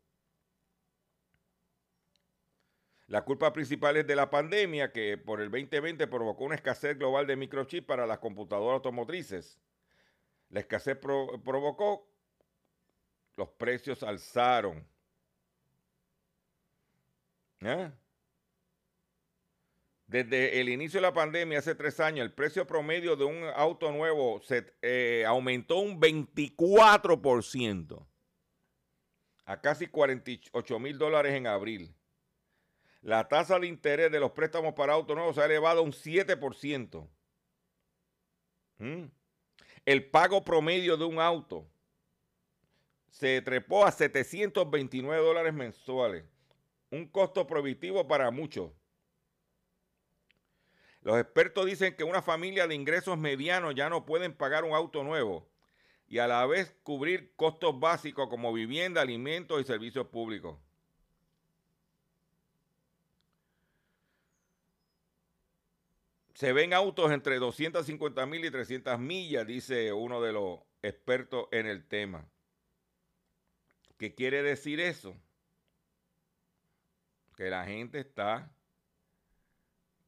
La 3.07 3.25
culpa 3.25 3.51
principal 3.51 3.97
es 3.97 4.07
de 4.07 4.15
la 4.15 4.29
pandemia 4.29 4.93
que 4.93 5.17
por 5.17 5.41
el 5.41 5.51
2020 5.51 6.07
provocó 6.07 6.45
una 6.45 6.55
escasez 6.55 6.97
global 6.97 7.27
de 7.27 7.35
microchips 7.35 7.85
para 7.85 8.07
las 8.07 8.19
computadoras 8.19 8.75
automotrices. 8.75 9.59
La 10.49 10.61
escasez 10.61 10.97
provocó, 10.97 12.07
los 13.35 13.49
precios 13.49 14.03
alzaron. 14.03 14.87
¿Eh? 17.59 17.91
Desde 20.07 20.59
el 20.59 20.69
inicio 20.69 20.99
de 20.99 21.07
la 21.07 21.13
pandemia, 21.13 21.59
hace 21.59 21.75
tres 21.75 21.99
años, 21.99 22.25
el 22.25 22.33
precio 22.33 22.67
promedio 22.67 23.15
de 23.15 23.25
un 23.25 23.43
auto 23.55 23.91
nuevo 23.91 24.41
se, 24.41 24.73
eh, 24.81 25.23
aumentó 25.25 25.77
un 25.77 25.99
24% 25.99 28.05
a 29.45 29.61
casi 29.61 29.87
48 29.87 30.79
mil 30.79 30.97
dólares 30.97 31.33
en 31.33 31.47
abril. 31.47 31.95
La 33.01 33.27
tasa 33.27 33.59
de 33.59 33.67
interés 33.67 34.11
de 34.11 34.19
los 34.19 34.31
préstamos 34.31 34.73
para 34.73 34.93
autos 34.93 35.15
nuevos 35.15 35.35
se 35.35 35.41
ha 35.41 35.45
elevado 35.45 35.81
a 35.81 35.83
un 35.83 35.91
7%. 35.91 37.09
¿Mm? 38.77 39.05
El 39.85 40.09
pago 40.09 40.43
promedio 40.43 40.95
de 40.95 41.03
un 41.03 41.19
auto 41.19 41.67
se 43.09 43.41
trepó 43.41 43.85
a 43.85 43.91
729 43.91 45.21
dólares 45.21 45.53
mensuales. 45.53 46.23
Un 46.89 47.07
costo 47.07 47.45
prohibitivo 47.45 48.07
para 48.07 48.31
muchos. 48.31 48.71
Los 51.03 51.19
expertos 51.19 51.65
dicen 51.65 51.95
que 51.95 52.05
una 52.05 52.21
familia 52.21 52.65
de 52.65 52.75
ingresos 52.75 53.17
medianos 53.17 53.75
ya 53.75 53.89
no 53.89 54.05
pueden 54.05 54.33
pagar 54.33 54.63
un 54.63 54.73
auto 54.73 55.03
nuevo 55.03 55.45
y 56.07 56.19
a 56.19 56.27
la 56.27 56.45
vez 56.45 56.73
cubrir 56.83 57.33
costos 57.35 57.77
básicos 57.77 58.29
como 58.29 58.53
vivienda, 58.53 59.01
alimentos 59.01 59.59
y 59.59 59.65
servicios 59.65 60.07
públicos. 60.07 60.57
Se 66.35 66.53
ven 66.53 66.73
autos 66.73 67.11
entre 67.11 67.37
250 67.37 68.25
mil 68.25 68.45
y 68.45 68.51
300 68.51 68.97
millas, 68.97 69.45
dice 69.45 69.91
uno 69.91 70.21
de 70.21 70.33
los 70.33 70.59
expertos 70.81 71.47
en 71.51 71.67
el 71.67 71.85
tema. 71.85 72.25
¿Qué 73.97 74.15
quiere 74.15 74.41
decir 74.41 74.79
eso? 74.79 75.15
Que 77.35 77.49
la 77.49 77.65
gente 77.65 77.99
está 77.99 78.51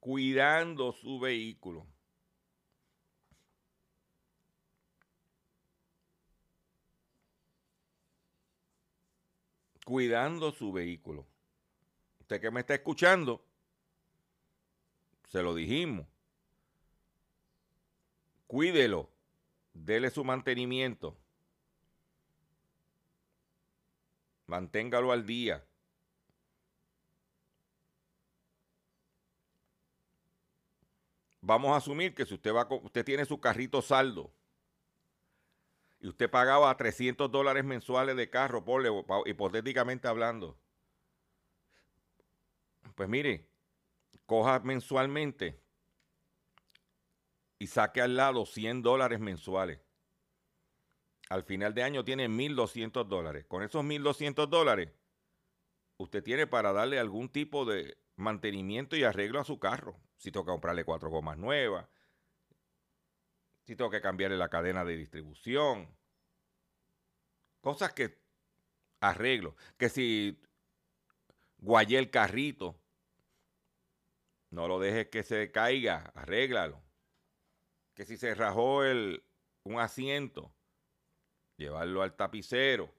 cuidando 0.06 0.92
su 0.92 1.20
vehículo. 1.20 1.88
Cuidando 9.84 10.52
su 10.52 10.72
vehículo. 10.72 11.26
Usted 12.20 12.40
que 12.40 12.52
me 12.52 12.60
está 12.60 12.76
escuchando, 12.76 13.44
se 15.28 15.42
lo 15.42 15.56
dijimos 15.56 16.06
cuídelo, 18.46 19.10
dele 19.74 20.12
su 20.12 20.24
mantenimiento, 20.24 21.18
manténgalo 24.46 25.12
al 25.12 25.26
día. 25.26 25.66
Vamos 31.46 31.74
a 31.74 31.76
asumir 31.76 32.16
que 32.16 32.26
si 32.26 32.34
usted, 32.34 32.52
va, 32.52 32.68
usted 32.82 33.06
tiene 33.06 33.24
su 33.24 33.40
carrito 33.40 33.80
saldo 33.84 34.34
y 36.00 36.08
usted 36.08 36.28
pagaba 36.28 36.76
300 36.76 37.32
dólares 37.32 37.64
mensuales 37.64 38.16
de 38.16 38.32
carro, 38.32 38.66
por, 38.66 38.84
hipotéticamente 39.28 40.08
hablando, 40.08 40.58
pues 42.96 43.08
mire, 43.08 43.48
coja 44.26 44.60
mensualmente 44.62 45.62
y 47.60 47.68
saque 47.68 48.02
al 48.02 48.16
lado 48.16 48.48
100 48.48 48.82
dólares 48.82 49.20
mensuales. 49.20 49.80
Al 51.30 51.44
final 51.44 51.76
de 51.76 51.84
año 51.84 52.04
tiene 52.04 52.28
1.200 52.28 53.06
dólares. 53.06 53.46
Con 53.46 53.62
esos 53.62 53.86
1.200 53.86 54.48
dólares, 54.48 54.90
usted 55.98 56.24
tiene 56.24 56.48
para 56.48 56.74
darle 56.74 56.98
algún 56.98 57.30
tipo 57.30 57.66
de 57.66 58.00
mantenimiento 58.16 58.96
y 58.96 59.04
arreglo 59.04 59.40
a 59.40 59.44
su 59.44 59.60
carro. 59.60 60.00
Si 60.18 60.32
toca 60.32 60.52
comprarle 60.52 60.86
cuatro 60.86 61.10
gomas 61.10 61.38
nuevas, 61.38 61.88
si 63.66 63.76
que 63.76 64.02
cambiarle 64.02 64.38
la 64.38 64.50
cadena 64.50 64.86
de 64.86 64.96
distribución. 64.96 65.90
Cosas 67.62 67.94
que 67.94 68.20
arreglo. 69.02 69.56
Que 69.78 69.90
si 69.90 70.40
guayé 71.58 71.98
el 71.98 72.12
carrito, 72.12 72.80
No 74.52 74.68
lo 74.68 74.80
dejes 74.80 75.10
que 75.10 75.24
se 75.24 75.52
caiga, 75.52 76.12
arréglalo. 76.16 76.82
Que 77.94 78.06
si 78.06 78.16
se 78.16 78.34
rajó 78.36 78.86
el, 78.86 79.26
un 79.64 79.80
asiento, 79.80 80.54
llevarlo 81.58 82.04
al 82.04 82.16
tapicero. 82.16 82.94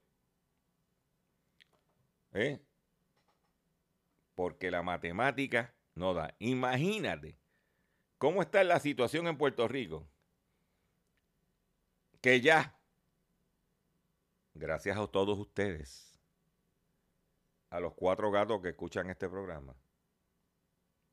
¿Eh? 2.32 2.60
Porque 4.34 4.70
la 4.70 4.82
matemática 4.82 5.75
no 5.96 6.14
da. 6.14 6.34
Imagínate 6.38 7.36
cómo 8.18 8.42
está 8.42 8.62
la 8.62 8.78
situación 8.78 9.26
en 9.26 9.36
Puerto 9.36 9.66
Rico. 9.66 10.08
Que 12.20 12.40
ya, 12.40 12.78
gracias 14.54 14.96
a 14.96 15.06
todos 15.06 15.38
ustedes, 15.38 16.20
a 17.70 17.80
los 17.80 17.94
cuatro 17.94 18.30
gatos 18.30 18.62
que 18.62 18.70
escuchan 18.70 19.10
este 19.10 19.28
programa 19.28 19.74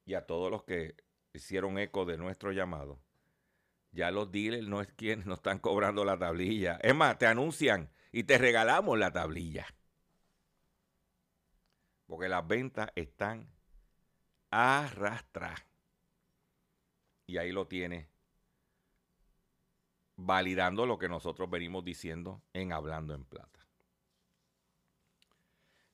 y 0.06 0.14
a 0.14 0.26
todos 0.26 0.52
los 0.52 0.64
que 0.64 0.96
hicieron 1.34 1.78
eco 1.78 2.06
de 2.06 2.18
nuestro 2.18 2.52
llamado, 2.52 3.00
ya 3.92 4.12
los 4.12 4.32
dealers 4.32 4.68
no 4.68 4.82
es 4.82 4.88
quienes 4.94 5.26
nos 5.26 5.40
están 5.40 5.60
cobrando 5.60 6.04
la 6.04 6.18
tablilla. 6.18 6.80
Es 6.82 6.96
más, 6.96 7.18
te 7.20 7.28
anuncian 7.28 7.92
y 8.12 8.24
te 8.24 8.38
regalamos 8.38 8.98
la 8.98 9.12
tablilla. 9.12 9.68
Porque 12.08 12.28
las 12.28 12.46
ventas 12.48 12.90
están 12.96 13.54
arrastradas. 14.54 15.66
Y 17.26 17.38
ahí 17.38 17.52
lo 17.52 17.68
tiene. 17.68 18.08
Validando 20.16 20.86
lo 20.86 21.00
que 21.00 21.10
nosotros 21.10 21.50
venimos 21.50 21.84
diciendo 21.84 22.42
en 22.54 22.72
Hablando 22.72 23.16
en 23.16 23.26
Plata. 23.26 23.60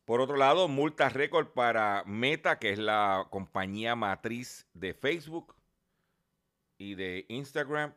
Por 0.03 0.19
otro 0.19 0.35
lado, 0.35 0.67
multa 0.67 1.07
récord 1.07 1.47
para 1.49 2.03
Meta, 2.05 2.59
que 2.59 2.71
es 2.71 2.79
la 2.79 3.27
compañía 3.29 3.95
matriz 3.95 4.67
de 4.73 4.93
Facebook 4.93 5.55
y 6.77 6.95
de 6.95 7.25
Instagram. 7.29 7.93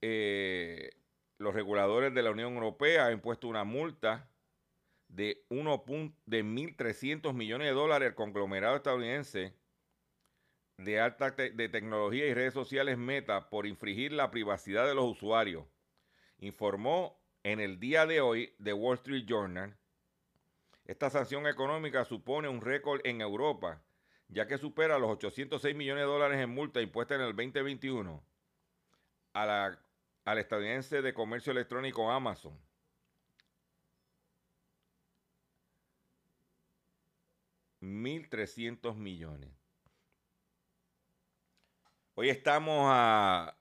Eh, 0.00 0.90
los 1.38 1.54
reguladores 1.54 2.12
de 2.12 2.22
la 2.22 2.30
Unión 2.30 2.54
Europea 2.54 3.06
han 3.06 3.12
impuesto 3.12 3.46
una 3.46 3.64
multa 3.64 4.29
de, 5.10 5.44
1. 5.48 5.84
de 6.26 6.44
1.300 6.44 7.32
millones 7.34 7.68
de 7.68 7.74
dólares 7.74 8.08
al 8.08 8.14
conglomerado 8.14 8.76
estadounidense 8.76 9.54
de 10.78 11.00
alta 11.00 11.30
de 11.32 11.68
tecnología 11.68 12.26
y 12.26 12.34
redes 12.34 12.54
sociales 12.54 12.96
Meta 12.96 13.50
por 13.50 13.66
infringir 13.66 14.12
la 14.12 14.30
privacidad 14.30 14.86
de 14.86 14.94
los 14.94 15.04
usuarios. 15.04 15.66
Informó 16.38 17.20
en 17.42 17.60
el 17.60 17.78
día 17.78 18.06
de 18.06 18.20
hoy 18.20 18.54
The 18.62 18.72
Wall 18.72 18.96
Street 18.96 19.26
Journal. 19.26 19.76
Esta 20.86 21.10
sanción 21.10 21.46
económica 21.46 22.04
supone 22.04 22.48
un 22.48 22.62
récord 22.62 23.00
en 23.04 23.20
Europa 23.20 23.82
ya 24.32 24.46
que 24.46 24.58
supera 24.58 24.98
los 24.98 25.10
806 25.10 25.74
millones 25.74 26.02
de 26.02 26.08
dólares 26.08 26.40
en 26.40 26.50
multa 26.50 26.80
impuesta 26.80 27.14
en 27.14 27.22
el 27.22 27.34
2021 27.34 28.22
a 29.32 29.46
la, 29.46 29.78
al 30.24 30.38
estadounidense 30.38 31.02
de 31.02 31.14
comercio 31.14 31.52
electrónico 31.52 32.10
Amazon. 32.10 32.56
$1.300 37.80 38.94
millones. 38.96 39.50
Hoy 42.14 42.28
estamos 42.28 42.86
a 42.88 43.56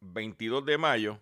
22 0.00 0.64
de 0.66 0.78
mayo 0.78 1.20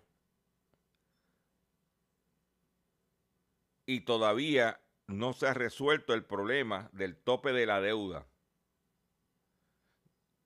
y 3.85 4.01
todavía 4.01 4.81
no 5.07 5.33
se 5.33 5.47
ha 5.47 5.53
resuelto 5.53 6.13
el 6.13 6.25
problema 6.25 6.89
del 6.93 7.15
tope 7.15 7.51
de 7.53 7.65
la 7.65 7.79
deuda 7.79 8.27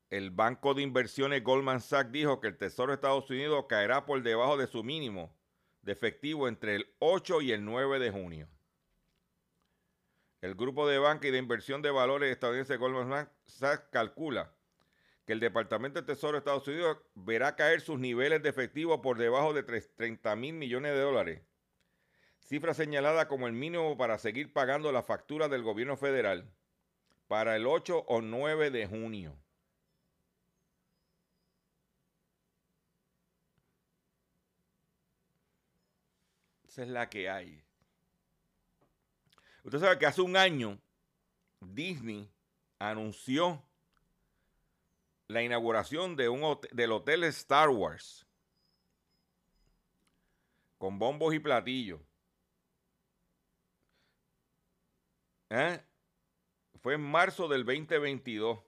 el 0.10 0.32
banco 0.32 0.74
de 0.74 0.82
inversiones 0.82 1.44
Goldman 1.44 1.82
Sachs 1.82 2.12
dijo 2.12 2.40
que 2.40 2.48
el 2.48 2.58
Tesoro 2.58 2.92
de 2.92 2.96
Estados 2.96 3.30
Unidos 3.30 3.66
caerá 3.68 4.06
por 4.06 4.22
debajo 4.22 4.56
de 4.56 4.68
su 4.68 4.84
mínimo 4.84 5.36
de 5.82 5.92
efectivo 5.92 6.48
entre 6.48 6.76
el 6.76 6.96
8 7.00 7.42
y 7.42 7.52
el 7.52 7.66
9 7.66 8.00
de 8.00 8.12
junio. 8.12 8.48
El 10.46 10.54
grupo 10.54 10.88
de 10.88 11.00
banca 11.00 11.28
y 11.28 11.32
de 11.32 11.40
inversión 11.40 11.82
de 11.82 11.90
valores 11.90 12.32
estadounidense 12.32 12.78
Goldman 12.78 13.28
Sachs 13.48 13.88
calcula 13.90 14.54
que 15.26 15.34
el 15.34 15.40
Departamento 15.40 16.00
de 16.00 16.06
Tesoro 16.06 16.34
de 16.34 16.38
Estados 16.38 16.68
Unidos 16.68 17.00
verá 17.16 17.56
caer 17.56 17.82
sus 17.82 17.98
niveles 17.98 18.44
de 18.44 18.50
efectivo 18.50 19.02
por 19.02 19.18
debajo 19.18 19.54
de 19.54 19.64
30 19.64 20.36
mil 20.36 20.54
millones 20.54 20.94
de 20.94 21.00
dólares, 21.00 21.42
cifra 22.38 22.76
señalada 22.76 23.28
como 23.28 23.48
el 23.48 23.54
mínimo 23.54 23.98
para 23.98 24.20
seguir 24.20 24.54
pagando 24.54 24.92
la 24.92 25.02
factura 25.02 25.50
del 25.50 25.64
gobierno 25.64 25.98
federal 25.98 26.48
para 27.28 27.56
el 27.56 27.66
8 27.66 28.06
o 28.08 28.22
9 28.22 28.70
de 28.70 28.86
junio. 28.86 29.36
Esa 36.68 36.84
es 36.84 36.90
la 36.90 37.10
que 37.10 37.32
hay. 37.32 37.65
Usted 39.66 39.80
sabe 39.80 39.98
que 39.98 40.06
hace 40.06 40.22
un 40.22 40.38
año 40.38 40.80
Disney 41.60 42.30
anunció 42.78 43.64
la 45.28 45.42
inauguración 45.42 46.16
de 46.16 46.30
un 46.30 46.60
del 46.72 46.92
hotel 46.92 47.24
Star 47.24 47.70
Wars 47.70 48.28
con 50.78 51.00
bombos 51.00 51.34
y 51.34 51.40
platillos. 51.40 52.00
¿Eh? 55.50 55.84
Fue 56.84 56.94
en 56.94 57.02
marzo 57.02 57.48
del 57.48 57.66
2022. 57.66 58.60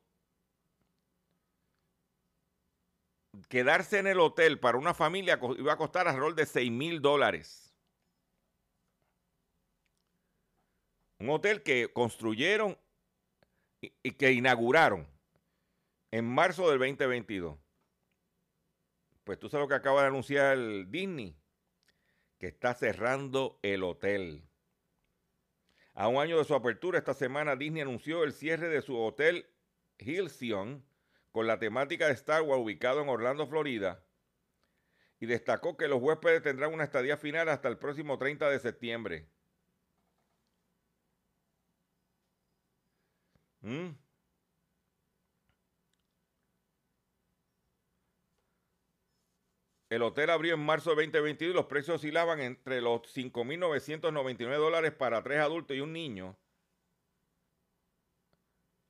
Quedarse 3.50 4.00
en 4.00 4.08
el 4.08 4.20
hotel 4.20 4.60
para 4.60 4.80
una 4.80 4.96
familia 4.96 5.40
iba 5.60 5.74
a 5.74 5.78
costar 5.78 6.08
alrededor 6.08 6.34
de 6.34 6.48
6 6.48 6.72
mil 6.72 7.04
dólares. 7.04 7.67
Un 11.20 11.30
hotel 11.30 11.64
que 11.64 11.92
construyeron 11.92 12.78
y, 13.82 14.12
que 14.12 14.32
inauguraron 14.32 15.08
en 16.12 16.26
marzo 16.26 16.70
del 16.70 16.80
2022. 16.80 17.58
Pues 19.24 19.40
tú 19.40 19.50
sabes 19.50 19.66
lo 19.66 19.68
que 19.68 19.76
acaba 19.76 20.02
de 20.02 20.08
anunciar 20.08 20.58
Disney, 20.90 21.36
que 22.38 22.48
está 22.48 22.74
cerrando 22.74 23.60
el 23.62 23.84
hotel. 23.84 24.48
A 25.94 26.08
un 26.08 26.22
año 26.22 26.38
de 26.38 26.46
su 26.46 26.54
apertura, 26.54 27.00
esta 27.00 27.14
semana 27.14 27.56
Disney 27.56 27.82
anunció 27.82 28.24
el 28.24 28.32
cierre 28.32 28.70
de 28.70 28.84
su 28.84 28.98
hotel 28.98 29.50
Hilson 29.98 30.86
con 31.32 31.48
la 31.48 31.60
temática 31.60 32.08
de 32.08 32.14
Star 32.14 32.44
Wars 32.44 32.62
ubicado 32.62 33.02
en 33.02 33.10
Orlando, 33.10 33.48
Florida, 33.48 34.04
y 35.20 35.26
destacó 35.26 35.76
que 35.76 35.88
los 35.88 36.02
huéspedes 36.02 36.44
tendrán 36.44 36.74
una 36.74 36.84
estadía 36.84 37.18
final 37.18 37.50
hasta 37.50 37.68
el 37.68 37.78
próximo 37.78 38.20
30 38.20 38.50
de 38.50 38.60
septiembre. 38.60 39.28
Mm. 43.62 43.90
El 49.90 50.02
hotel 50.02 50.30
abrió 50.30 50.54
en 50.54 50.66
marzo 50.66 50.90
de 50.90 50.98
2022 50.98 51.52
y 51.54 51.56
los 51.56 51.66
precios 51.68 51.96
oscilaban 51.96 52.42
entre 52.42 52.82
los 52.82 53.02
5.999 53.16 54.58
dólares 54.58 54.92
para 54.92 55.24
tres 55.24 55.40
adultos 55.40 55.78
y 55.78 55.80
un 55.80 55.94
niño 55.94 56.38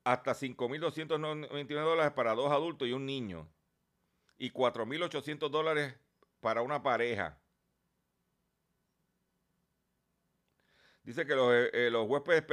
hasta 0.04 0.32
5.299 0.32 1.66
dólares 1.84 2.12
para 2.12 2.34
dos 2.34 2.50
adultos 2.50 2.88
y 2.88 2.92
un 2.92 3.04
niño 3.06 3.48
y 4.38 4.50
4.800 4.50 5.50
dólares 5.50 5.96
para 6.40 6.62
una 6.62 6.82
pareja. 6.82 7.38
Dice 11.08 11.24
que 11.24 11.34
los, 11.34 11.50
eh, 11.54 11.70
eh, 11.72 11.90
huéspedes 11.90 12.44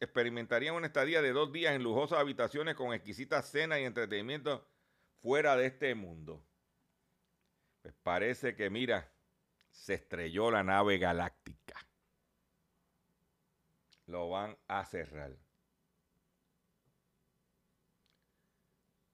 experimentarían 0.00 0.74
una 0.74 0.88
estadía 0.88 1.22
de 1.22 1.30
dos 1.30 1.52
días 1.52 1.76
en 1.76 1.84
lujosas 1.84 2.18
habitaciones 2.18 2.74
con 2.74 2.92
exquisitas 2.92 3.48
cenas 3.48 3.78
y 3.78 3.84
entretenimiento 3.84 4.66
fuera 5.22 5.54
de 5.54 5.66
este 5.66 5.94
mundo. 5.94 6.44
Pues 7.80 7.94
parece 8.02 8.56
que, 8.56 8.68
mira, 8.68 9.08
se 9.70 9.94
estrelló 9.94 10.50
la 10.50 10.64
nave 10.64 10.98
galáctica. 10.98 11.86
Lo 14.06 14.28
van 14.28 14.58
a 14.66 14.84
cerrar. 14.84 15.30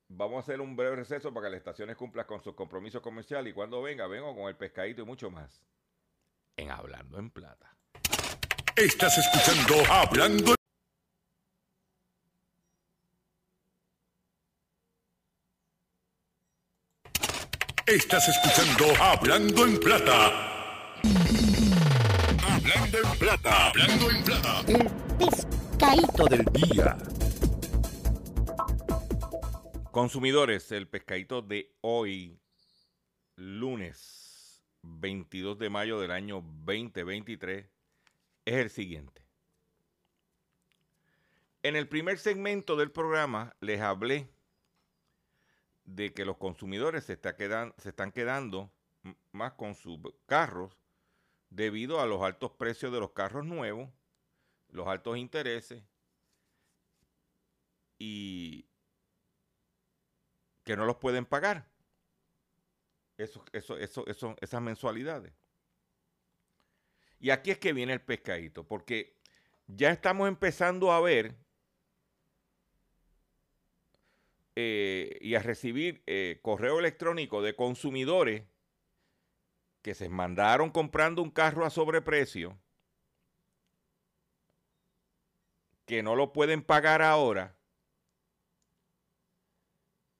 Vamos 0.08 0.36
a 0.36 0.40
hacer 0.40 0.62
un 0.62 0.74
breve 0.74 0.96
receso 0.96 1.34
para 1.34 1.48
que 1.48 1.50
las 1.50 1.58
estaciones 1.58 1.96
cumplan 1.96 2.24
con 2.24 2.42
sus 2.42 2.54
compromisos 2.54 3.02
comerciales 3.02 3.50
y 3.50 3.54
cuando 3.54 3.82
venga, 3.82 4.06
vengo 4.06 4.34
con 4.34 4.48
el 4.48 4.56
pescadito 4.56 5.02
y 5.02 5.04
mucho 5.04 5.30
más. 5.30 5.62
En 6.56 6.70
Hablando 6.70 7.18
en 7.18 7.28
Plata. 7.28 7.75
Estás 8.76 9.16
escuchando 9.16 9.90
Hablando. 9.90 10.54
Estás 17.86 18.28
escuchando 18.28 19.02
Hablando 19.02 19.66
en 19.66 19.80
Plata. 19.80 20.92
Hablando 22.46 22.98
en 22.98 23.18
Plata. 23.18 23.68
Hablando 23.68 24.10
en 24.10 24.24
Plata. 24.24 24.60
El 24.68 24.90
pescadito 25.16 26.24
del 26.26 26.44
día. 26.52 26.98
Consumidores, 29.90 30.70
el 30.72 30.86
pescadito 30.86 31.40
de 31.40 31.74
hoy, 31.80 32.38
lunes 33.36 34.62
22 34.82 35.58
de 35.58 35.70
mayo 35.70 35.98
del 35.98 36.10
año 36.10 36.42
2023, 36.66 37.75
es 38.46 38.54
el 38.54 38.70
siguiente. 38.70 39.22
En 41.62 41.76
el 41.76 41.88
primer 41.88 42.18
segmento 42.18 42.76
del 42.76 42.92
programa 42.92 43.54
les 43.60 43.80
hablé 43.80 44.30
de 45.84 46.14
que 46.14 46.24
los 46.24 46.36
consumidores 46.36 47.04
se, 47.04 47.18
se 47.20 47.88
están 47.88 48.12
quedando 48.12 48.70
más 49.32 49.52
con 49.52 49.74
sus 49.74 49.98
carros 50.26 50.76
debido 51.50 52.00
a 52.00 52.06
los 52.06 52.22
altos 52.22 52.52
precios 52.52 52.92
de 52.92 53.00
los 53.00 53.10
carros 53.10 53.44
nuevos, 53.44 53.90
los 54.70 54.86
altos 54.86 55.16
intereses 55.16 55.82
y 57.98 58.66
que 60.64 60.76
no 60.76 60.84
los 60.84 60.96
pueden 60.96 61.26
pagar. 61.26 61.68
Esas 63.16 64.62
mensualidades. 64.62 65.32
Y 67.18 67.30
aquí 67.30 67.50
es 67.50 67.58
que 67.58 67.72
viene 67.72 67.92
el 67.92 68.00
pescadito, 68.00 68.64
porque 68.64 69.16
ya 69.66 69.90
estamos 69.90 70.28
empezando 70.28 70.92
a 70.92 71.00
ver 71.00 71.34
eh, 74.54 75.18
y 75.20 75.34
a 75.34 75.42
recibir 75.42 76.02
eh, 76.06 76.38
correo 76.42 76.78
electrónico 76.78 77.42
de 77.42 77.54
consumidores 77.54 78.44
que 79.82 79.94
se 79.94 80.08
mandaron 80.08 80.70
comprando 80.70 81.22
un 81.22 81.30
carro 81.30 81.64
a 81.64 81.70
sobreprecio, 81.70 82.58
que 85.84 86.02
no 86.02 86.16
lo 86.16 86.32
pueden 86.32 86.62
pagar 86.62 87.02
ahora 87.02 87.56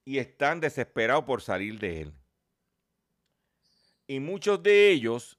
y 0.05 0.19
están 0.19 0.61
desesperados 0.61 1.25
por 1.25 1.41
salir 1.41 1.79
de 1.79 2.01
él. 2.01 2.13
Y 4.07 4.21
muchos 4.21 4.63
de 4.63 4.89
ellos 4.89 5.36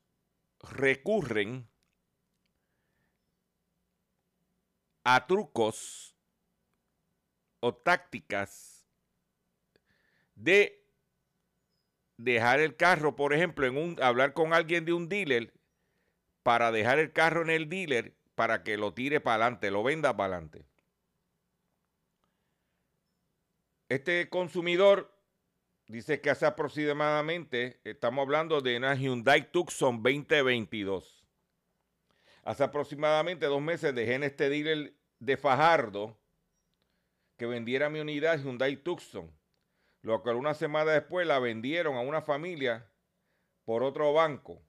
recurren 0.60 1.68
a 5.04 5.26
trucos 5.26 6.14
o 7.60 7.74
tácticas 7.74 8.86
de 10.34 10.84
dejar 12.16 12.60
el 12.60 12.76
carro, 12.76 13.16
por 13.16 13.32
ejemplo, 13.32 13.66
en 13.66 13.76
un 13.76 14.02
hablar 14.02 14.34
con 14.34 14.52
alguien 14.52 14.84
de 14.84 14.92
un 14.92 15.08
dealer 15.08 15.52
para 16.42 16.70
dejar 16.72 16.98
el 16.98 17.12
carro 17.12 17.42
en 17.42 17.50
el 17.50 17.68
dealer 17.68 18.14
para 18.34 18.62
que 18.62 18.76
lo 18.76 18.94
tire 18.94 19.20
para 19.20 19.46
adelante, 19.46 19.70
lo 19.70 19.82
venda 19.82 20.16
para 20.16 20.34
adelante. 20.34 20.64
Este 23.88 24.28
consumidor 24.28 25.17
dice 25.88 26.20
que 26.20 26.30
hace 26.30 26.46
aproximadamente, 26.46 27.80
estamos 27.82 28.22
hablando 28.22 28.60
de 28.60 28.76
una 28.76 28.94
Hyundai 28.94 29.50
Tucson 29.50 30.02
2022. 30.02 31.26
Hace 32.44 32.64
aproximadamente 32.64 33.46
dos 33.46 33.60
meses 33.60 33.94
dejé 33.94 34.14
en 34.14 34.22
este 34.24 34.48
dealer 34.48 34.94
de 35.18 35.36
Fajardo 35.36 36.16
que 37.36 37.46
vendiera 37.46 37.90
mi 37.90 38.00
unidad 38.00 38.38
Hyundai 38.38 38.76
Tucson, 38.76 39.36
lo 40.02 40.22
cual 40.22 40.36
una 40.36 40.54
semana 40.54 40.92
después 40.92 41.26
la 41.26 41.38
vendieron 41.38 41.96
a 41.96 42.00
una 42.00 42.22
familia 42.22 42.90
por 43.64 43.82
otro 43.82 44.12
banco. 44.12 44.62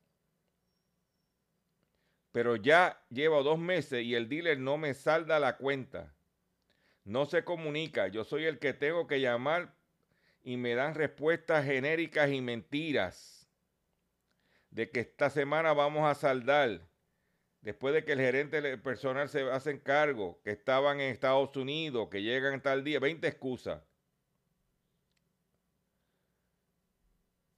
Pero 2.32 2.56
ya 2.56 3.04
llevo 3.10 3.44
dos 3.44 3.60
meses 3.60 4.04
y 4.04 4.16
el 4.16 4.28
dealer 4.28 4.60
no 4.60 4.78
me 4.78 4.94
salda 4.94 5.40
la 5.40 5.58
cuenta 5.58 6.16
no 7.10 7.26
se 7.26 7.44
comunica. 7.44 8.08
Yo 8.08 8.24
soy 8.24 8.46
el 8.46 8.60
que 8.60 8.74
tengo 8.74 9.08
que 9.08 9.20
llamar 9.20 9.76
y 10.42 10.58
me 10.58 10.76
dan 10.76 10.96
respuestas 10.96 11.66
genéricas 11.66 12.32
y 12.32 12.42
mentiras 12.42 13.48
de 14.72 14.90
que 14.90 15.02
esta 15.02 15.30
semana 15.30 15.74
vamos 15.74 16.10
a 16.10 16.16
saldar. 16.16 16.88
Después 17.62 17.94
de 17.94 18.06
que 18.06 18.14
el 18.14 18.20
gerente 18.20 18.78
personal 18.78 19.28
se 19.28 19.42
hace 19.52 19.82
cargo, 19.82 20.42
que 20.44 20.52
estaban 20.52 21.02
en 21.02 21.12
Estados 21.12 21.56
Unidos, 21.58 22.08
que 22.10 22.22
llegan 22.22 22.62
tal 22.62 22.86
día, 22.86 23.00
20 23.00 23.28
excusas. 23.28 23.84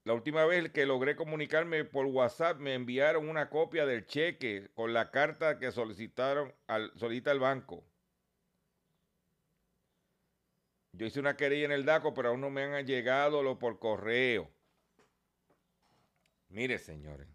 La 0.03 0.13
última 0.13 0.45
vez 0.45 0.71
que 0.71 0.87
logré 0.87 1.15
comunicarme 1.15 1.85
por 1.85 2.07
WhatsApp 2.07 2.57
me 2.57 2.73
enviaron 2.73 3.29
una 3.29 3.51
copia 3.51 3.85
del 3.85 4.07
cheque 4.07 4.71
con 4.73 4.93
la 4.93 5.11
carta 5.11 5.59
que 5.59 5.71
solicitaron 5.71 6.51
al, 6.65 6.91
solicita 6.97 7.31
el 7.31 7.39
banco. 7.39 7.85
Yo 10.93 11.05
hice 11.05 11.19
una 11.19 11.37
querella 11.37 11.65
en 11.65 11.71
el 11.71 11.85
DACO, 11.85 12.13
pero 12.13 12.29
aún 12.29 12.41
no 12.41 12.49
me 12.49 12.63
han 12.63 12.85
llegado 12.85 13.41
lo 13.43 13.57
por 13.57 13.79
correo. 13.79 14.51
Mire, 16.49 16.77
señores. 16.77 17.27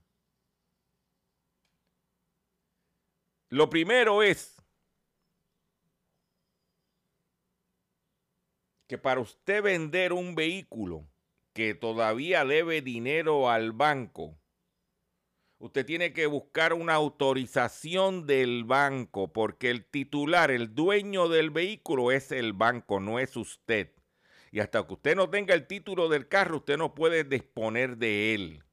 Lo 3.49 3.71
primero 3.71 4.23
es 4.23 4.57
que 8.87 8.99
para 8.99 9.21
usted 9.21 9.63
vender 9.63 10.13
un 10.13 10.35
vehículo 10.35 11.09
que 11.53 11.75
todavía 11.75 12.45
debe 12.45 12.83
dinero 12.83 13.49
al 13.49 13.73
banco, 13.73 14.39
usted 15.59 15.87
tiene 15.87 16.13
que 16.13 16.27
buscar 16.27 16.73
una 16.73 16.95
autorización 16.95 18.27
del 18.27 18.65
banco, 18.65 19.33
porque 19.33 19.71
el 19.71 19.85
titular, 19.85 20.51
el 20.51 20.75
dueño 20.75 21.29
del 21.29 21.51
vehículo 21.51 22.13
es 22.13 22.33
el 22.33 22.53
banco, 22.53 23.01
no 23.01 23.19
es 23.19 23.37
usted. 23.37 23.93
Y 24.53 24.61
hasta 24.61 24.87
que 24.87 24.95
usted 24.95 25.17
no 25.17 25.29
tenga 25.29 25.55
el 25.55 25.67
título 25.67 26.09
del 26.09 26.29
carro, 26.29 26.59
usted 26.59 26.77
no 26.77 26.95
puede 26.95 27.25
disponer 27.25 27.97
de 27.97 28.35
él. 28.35 28.65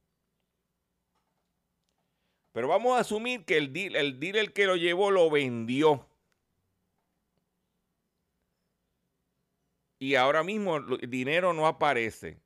Pero 2.52 2.68
vamos 2.68 2.96
a 2.96 3.00
asumir 3.00 3.44
que 3.44 3.56
el 3.56 3.72
dealer, 3.72 4.00
el 4.00 4.20
dealer 4.20 4.52
que 4.52 4.66
lo 4.66 4.76
llevó 4.76 5.10
lo 5.10 5.28
vendió. 5.28 6.08
Y 9.98 10.14
ahora 10.14 10.44
mismo 10.44 10.76
el 10.76 11.10
dinero 11.10 11.52
no 11.52 11.66
aparece. 11.66 12.38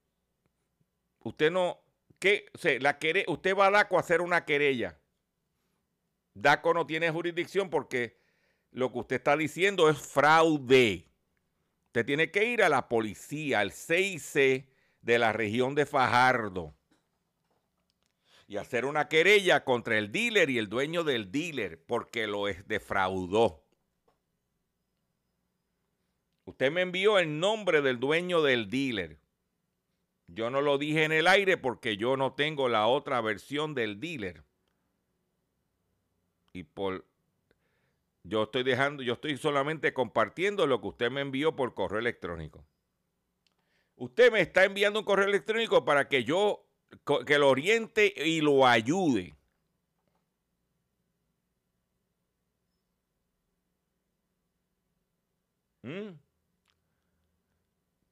Usted 1.21 1.51
no, 1.51 1.79
que 2.19 2.47
la 2.81 2.99
usted 3.27 3.57
va 3.57 3.67
a 3.67 3.71
DACO 3.71 3.97
a 3.97 4.01
hacer 4.01 4.21
una 4.21 4.45
querella. 4.45 4.99
DACO 6.35 6.75
no 6.75 6.87
tiene 6.87 7.11
jurisdicción 7.11 7.71
porque 7.71 8.19
lo 8.71 8.93
que 8.93 8.99
usted 8.99 9.17
está 9.17 9.37
diciendo 9.37 9.89
es 9.89 9.99
fraude. 9.99 11.09
Usted 11.87 12.05
tiene 12.05 12.31
que 12.31 12.45
ir 12.45 12.63
a 12.63 12.69
la 12.69 12.89
policía, 12.89 13.61
al 13.61 13.73
CIC 13.73 14.67
de 15.01 15.19
la 15.19 15.33
región 15.33 15.75
de 15.75 15.87
Fajardo 15.87 16.75
y 18.49 18.57
hacer 18.57 18.87
una 18.87 19.09
querella 19.09 19.63
contra 19.63 19.99
el 19.99 20.11
dealer 20.11 20.49
y 20.49 20.57
el 20.57 20.71
dueño 20.71 21.05
del 21.05 21.31
dealer 21.31 21.85
porque 21.85 22.27
lo 22.27 22.47
defraudó. 22.47 23.63
Usted 26.47 26.73
me 26.73 26.81
envió 26.81 27.19
el 27.19 27.39
nombre 27.39 27.83
del 27.83 28.01
dueño 28.01 28.41
del 28.41 28.71
dealer. 28.71 29.19
Yo 30.29 30.51
no 30.51 30.61
lo 30.61 30.79
dije 30.79 31.05
en 31.05 31.13
el 31.13 31.27
aire 31.27 31.57
porque 31.57 31.97
yo 31.97 32.17
no 32.17 32.35
tengo 32.35 32.69
la 32.69 32.87
otra 32.87 33.21
versión 33.21 33.75
del 33.75 33.99
dealer. 33.99 34.45
Y 36.53 36.65
por 36.65 37.05
yo 38.25 38.43
estoy 38.45 38.63
dejando, 38.63 39.03
yo 39.03 39.15
estoy 39.15 39.39
solamente 39.39 39.95
compartiendo 39.95 40.67
lo 40.67 40.81
que 40.83 40.89
usted 40.89 41.11
me 41.11 41.23
envió 41.23 41.57
por 41.57 41.75
correo 41.75 41.99
electrónico. 41.99 42.65
Usted 43.97 44.31
me 44.31 44.41
está 44.41 44.65
enviando 44.65 45.01
un 45.01 45.05
correo 45.07 45.27
electrónico 45.27 45.85
para 45.85 46.09
que 46.09 46.25
yo 46.25 46.65
que 47.27 47.39
lo 47.39 47.49
oriente 47.49 48.13
y 48.17 48.41
lo 48.43 48.67
ayude. 48.67 49.35
¿Mm? 55.83 56.19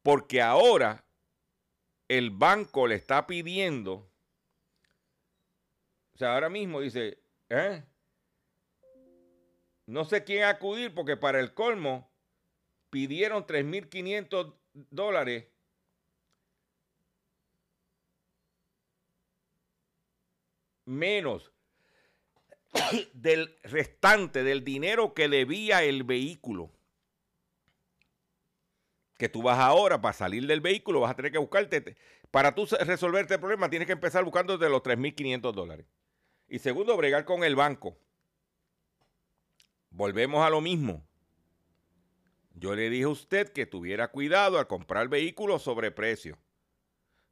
Porque 0.02 0.40
ahora 0.40 1.05
el 2.08 2.30
banco 2.30 2.86
le 2.86 2.94
está 2.94 3.26
pidiendo, 3.26 4.10
o 6.14 6.18
sea, 6.18 6.34
ahora 6.34 6.48
mismo 6.48 6.80
dice, 6.80 7.18
¿eh? 7.48 7.82
no 9.86 10.04
sé 10.04 10.24
quién 10.24 10.44
acudir 10.44 10.94
porque 10.94 11.16
para 11.16 11.40
el 11.40 11.54
colmo 11.54 12.10
pidieron 12.90 13.46
3.500 13.46 14.54
dólares 14.90 15.46
menos 20.84 21.52
del 23.12 23.56
restante 23.64 24.42
del 24.44 24.64
dinero 24.64 25.12
que 25.14 25.28
debía 25.28 25.82
el 25.82 26.04
vehículo 26.04 26.75
que 29.16 29.28
tú 29.28 29.42
vas 29.42 29.58
ahora 29.58 30.00
para 30.00 30.12
salir 30.12 30.46
del 30.46 30.60
vehículo, 30.60 31.00
vas 31.00 31.12
a 31.12 31.16
tener 31.16 31.32
que 31.32 31.38
buscarte. 31.38 31.96
Para 32.30 32.54
tú 32.54 32.66
resolverte 32.80 33.34
el 33.34 33.40
problema, 33.40 33.70
tienes 33.70 33.86
que 33.86 33.92
empezar 33.92 34.24
buscando 34.24 34.58
de 34.58 34.68
los 34.68 34.82
3.500 34.82 35.52
dólares. 35.52 35.86
Y 36.48 36.58
segundo, 36.58 36.96
bregar 36.96 37.24
con 37.24 37.44
el 37.44 37.56
banco. 37.56 37.98
Volvemos 39.90 40.44
a 40.44 40.50
lo 40.50 40.60
mismo. 40.60 41.06
Yo 42.54 42.74
le 42.74 42.88
dije 42.90 43.04
a 43.04 43.08
usted 43.08 43.52
que 43.52 43.66
tuviera 43.66 44.08
cuidado 44.08 44.58
al 44.58 44.66
comprar 44.66 45.08
vehículos 45.08 45.62
sobre 45.62 45.90
precio. 45.90 46.38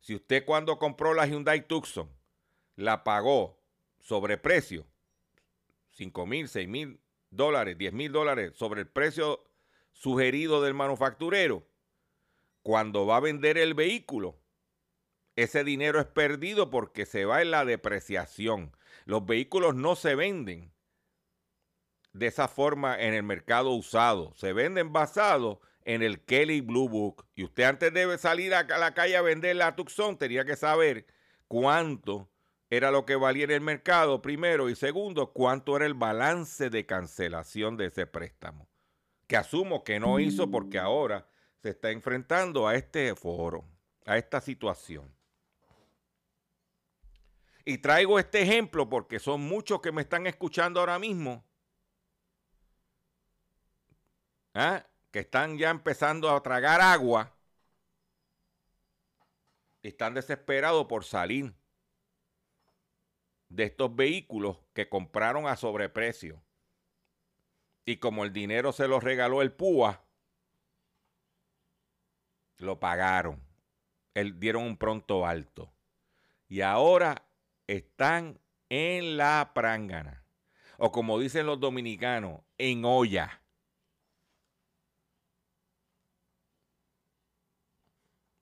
Si 0.00 0.14
usted 0.14 0.44
cuando 0.44 0.78
compró 0.78 1.14
la 1.14 1.26
Hyundai 1.26 1.66
Tucson 1.66 2.10
la 2.76 3.04
pagó 3.04 3.58
sobre 4.00 4.36
precio, 4.36 4.86
5 5.90 6.26
mil, 6.26 6.48
6 6.48 6.68
mil 6.68 7.00
dólares, 7.30 7.78
10 7.78 7.92
mil 7.92 8.12
dólares 8.12 8.52
sobre 8.54 8.82
el 8.82 8.88
precio 8.88 9.44
sugerido 9.92 10.60
del 10.60 10.74
manufacturero, 10.74 11.66
cuando 12.64 13.05
va 13.05 13.18
a 13.18 13.20
vender 13.20 13.59
el 13.59 13.74
vehículo, 13.74 14.40
ese 15.37 15.64
dinero 15.64 16.00
es 16.00 16.07
perdido 16.07 16.70
porque 16.70 17.05
se 17.05 17.27
va 17.27 17.42
en 17.42 17.50
la 17.50 17.66
depreciación. 17.66 18.72
Los 19.05 19.27
vehículos 19.27 19.74
no 19.74 19.96
se 19.96 20.14
venden 20.14 20.72
de 22.14 22.27
esa 22.27 22.48
forma 22.48 22.98
en 22.98 23.12
el 23.12 23.22
mercado 23.22 23.70
usado. 23.72 24.33
Se 24.35 24.55
venden 24.55 24.94
basados 24.94 25.59
en 25.85 26.03
el 26.03 26.24
Kelly 26.24 26.62
Blue 26.62 26.88
Book. 26.88 27.27
Y 27.35 27.44
usted 27.44 27.64
antes 27.64 27.92
de 27.92 28.16
salir 28.16 28.55
a 28.55 28.62
la 28.62 28.94
calle 28.94 29.18
a 29.18 29.22
vender 29.22 29.57
la 29.57 29.77
Tucson 29.77 30.16
tenía 30.16 30.46
que 30.46 30.57
saber 30.57 31.07
cuánto 31.48 32.31
era 32.70 32.90
lo 32.90 33.05
que 33.05 33.16
valía 33.16 33.44
en 33.44 33.50
el 33.50 33.61
mercado, 33.61 34.22
primero, 34.22 34.70
y 34.70 34.74
segundo, 34.74 35.35
cuánto 35.35 35.77
era 35.77 35.85
el 35.85 35.94
balance 35.94 36.70
de 36.70 36.87
cancelación 36.87 37.77
de 37.77 37.87
ese 37.87 38.07
préstamo. 38.07 38.70
Que 39.27 39.37
asumo 39.37 39.85
que 39.85 40.00
no 40.00 40.18
hizo 40.18 40.50
porque 40.50 40.79
ahora 40.79 41.29
se 41.64 41.70
está 41.70 41.90
enfrentando 41.90 42.68
a 42.68 42.74
este 42.74 43.14
foro, 43.14 43.64
a 44.05 44.18
esta 44.18 44.38
situación. 44.38 45.11
Y 47.64 47.79
traigo 47.79 48.18
este 48.18 48.42
ejemplo 48.42 48.87
porque 48.87 49.18
son 49.18 49.40
muchos 49.40 49.81
que 49.81 49.90
me 49.90 50.03
están 50.03 50.27
escuchando 50.27 50.81
ahora 50.81 50.98
mismo 50.98 51.42
¿ah? 54.53 54.85
que 55.11 55.20
están 55.20 55.57
ya 55.57 55.70
empezando 55.70 56.29
a 56.29 56.42
tragar 56.42 56.83
agua 56.83 57.35
están 59.81 60.12
desesperados 60.12 60.85
por 60.85 61.03
salir 61.03 61.55
de 63.48 63.64
estos 63.64 63.96
vehículos 63.96 64.59
que 64.74 64.90
compraron 64.90 65.46
a 65.46 65.57
sobreprecio. 65.57 66.44
Y 67.87 67.96
como 67.96 68.24
el 68.24 68.35
dinero 68.35 68.72
se 68.72 68.87
los 68.87 69.03
regaló 69.03 69.40
el 69.40 69.50
PUA, 69.50 70.03
lo 72.64 72.81
pagaron. 72.81 73.42
El, 74.14 74.38
dieron 74.40 74.64
un 74.64 74.77
pronto 74.77 75.27
alto. 75.27 75.72
Y 76.48 76.61
ahora 76.61 77.27
están 77.66 78.40
en 78.68 79.16
la 79.16 79.53
prangana. 79.55 80.24
O 80.79 80.90
como 80.92 81.18
dicen 81.18 81.46
los 81.46 81.61
dominicanos, 81.61 82.40
en 82.59 82.85
olla. 82.85 83.40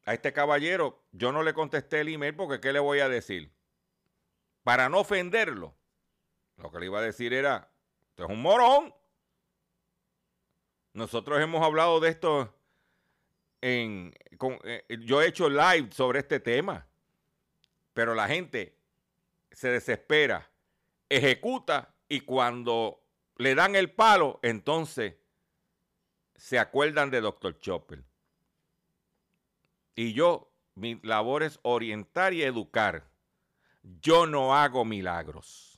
a 0.05 0.15
este 0.15 0.33
caballero, 0.33 1.05
yo 1.13 1.33
no 1.33 1.43
le 1.43 1.55
contesté 1.55 2.01
el 2.01 2.09
email 2.09 2.35
porque 2.35 2.61
¿qué 2.61 2.73
le 2.73 2.81
voy 2.81 3.01
a 3.01 3.09
decir? 3.09 3.53
Para 4.65 4.89
no 4.89 5.01
ofenderlo, 5.01 5.75
lo 6.57 6.71
que 6.71 6.81
le 6.81 6.87
iba 6.87 6.99
a 6.99 7.03
decir 7.03 7.33
era, 7.33 7.71
usted 8.11 8.25
es 8.25 8.31
un 8.31 8.43
morón. 8.43 8.95
Nosotros 10.93 11.41
hemos 11.41 11.63
hablado 11.63 12.01
de 12.01 12.11
esto 12.11 12.55
en... 13.63 14.13
Eh, 14.65 14.85
yo 15.01 15.23
he 15.23 15.29
hecho 15.29 15.49
live 15.49 15.91
sobre 15.93 16.19
este 16.19 16.41
tema, 16.41 16.87
pero 17.95 18.15
la 18.15 18.29
gente 18.29 18.77
se 19.51 19.69
desespera, 19.69 20.51
ejecuta 21.09 21.95
y 22.09 22.21
cuando 22.21 23.03
le 23.37 23.55
dan 23.55 23.75
el 23.77 23.91
palo, 23.91 24.41
entonces 24.43 25.15
se 26.37 26.59
acuerdan 26.59 27.11
de 27.11 27.21
Dr. 27.21 27.59
Chopper. 27.59 28.05
Y 29.95 30.13
yo, 30.13 30.53
mi 30.75 30.99
labor 31.03 31.43
es 31.43 31.59
orientar 31.63 32.35
y 32.35 32.43
educar. 32.43 33.09
Yo 34.01 34.27
no 34.27 34.57
hago 34.57 34.85
milagros. 34.85 35.72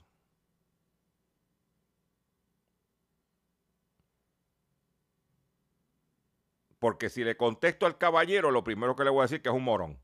Porque 6.84 7.08
si 7.08 7.24
le 7.24 7.34
contesto 7.34 7.86
al 7.86 7.96
caballero, 7.96 8.50
lo 8.50 8.62
primero 8.62 8.94
que 8.94 9.04
le 9.04 9.08
voy 9.08 9.20
a 9.20 9.22
decir 9.22 9.36
es 9.36 9.42
que 9.42 9.48
es 9.48 9.54
un 9.54 9.64
morón. 9.64 9.98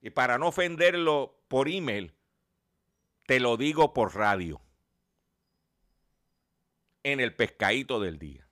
Y 0.00 0.08
para 0.08 0.38
no 0.38 0.48
ofenderlo 0.48 1.42
por 1.46 1.68
email, 1.68 2.14
te 3.26 3.38
lo 3.38 3.58
digo 3.58 3.92
por 3.92 4.14
radio. 4.14 4.62
En 7.02 7.20
el 7.20 7.36
pescadito 7.36 8.00
del 8.00 8.18
día. 8.18 8.48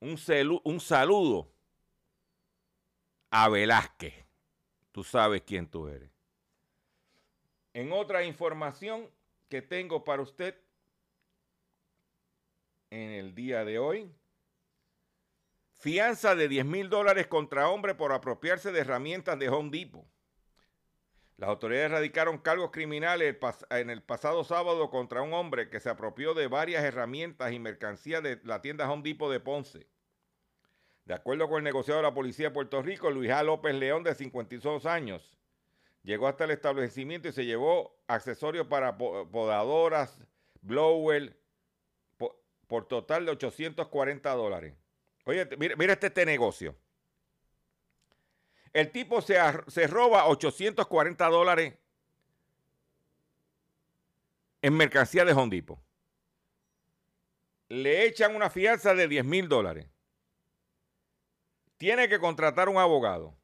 un, 0.00 0.80
saludo 0.80 1.52
a 3.28 3.50
Velázquez. 3.50 4.24
Tú 4.90 5.04
sabes 5.04 5.42
quién 5.42 5.68
tú 5.68 5.86
eres. 5.86 6.10
En 7.74 7.92
otra 7.92 8.24
información 8.24 9.10
que 9.50 9.60
tengo 9.60 10.02
para 10.02 10.22
usted 10.22 10.58
en 12.92 13.10
el 13.10 13.34
día 13.34 13.64
de 13.64 13.78
hoy, 13.78 14.14
fianza 15.72 16.34
de 16.34 16.46
10 16.46 16.66
mil 16.66 16.90
dólares 16.90 17.26
contra 17.26 17.70
hombre 17.70 17.94
por 17.94 18.12
apropiarse 18.12 18.70
de 18.70 18.80
herramientas 18.80 19.38
de 19.38 19.48
Home 19.48 19.70
Depot. 19.70 20.06
Las 21.38 21.48
autoridades 21.48 21.90
radicaron 21.90 22.36
cargos 22.36 22.70
criminales 22.70 23.38
en 23.70 23.88
el 23.88 24.02
pasado 24.02 24.44
sábado 24.44 24.90
contra 24.90 25.22
un 25.22 25.32
hombre 25.32 25.70
que 25.70 25.80
se 25.80 25.88
apropió 25.88 26.34
de 26.34 26.48
varias 26.48 26.84
herramientas 26.84 27.50
y 27.52 27.58
mercancías 27.58 28.22
de 28.22 28.38
la 28.44 28.60
tienda 28.60 28.90
Home 28.90 29.02
Depot 29.02 29.32
de 29.32 29.40
Ponce. 29.40 29.86
De 31.06 31.14
acuerdo 31.14 31.48
con 31.48 31.58
el 31.58 31.64
negociado 31.64 32.00
de 32.00 32.06
la 32.06 32.14
Policía 32.14 32.48
de 32.48 32.54
Puerto 32.54 32.82
Rico, 32.82 33.10
Luis 33.10 33.30
A. 33.30 33.42
López 33.42 33.74
León, 33.74 34.04
de 34.04 34.14
52 34.14 34.84
años, 34.84 35.38
llegó 36.02 36.28
hasta 36.28 36.44
el 36.44 36.50
establecimiento 36.50 37.28
y 37.28 37.32
se 37.32 37.46
llevó 37.46 37.96
accesorios 38.06 38.66
para 38.66 38.98
podadoras, 38.98 40.22
blower, 40.60 41.41
por, 42.72 42.88
total 42.88 43.26
de 43.26 43.32
840 43.32 44.30
dólares. 44.30 44.74
Oye, 45.24 45.46
mira, 45.58 45.92
este, 45.92 46.06
este, 46.08 46.26
negocio. 46.26 46.76
El 48.72 48.90
tipo 48.90 49.20
se, 49.20 49.36
se 49.68 49.86
roba 49.86 50.26
840 50.26 51.28
dólares 51.28 51.74
en 54.62 54.74
mercancía 54.74 55.24
de 55.24 55.32
Hondipo. 55.32 55.82
Le 57.68 58.06
echan 58.06 58.34
una 58.34 58.50
fianza 58.50 58.94
de 58.94 59.08
10 59.08 59.24
mil 59.24 59.48
dólares 59.48 59.92
tiene 61.82 62.08
que 62.08 62.20
contratar 62.20 62.68
un 62.68 62.78
abogado. 62.78 63.36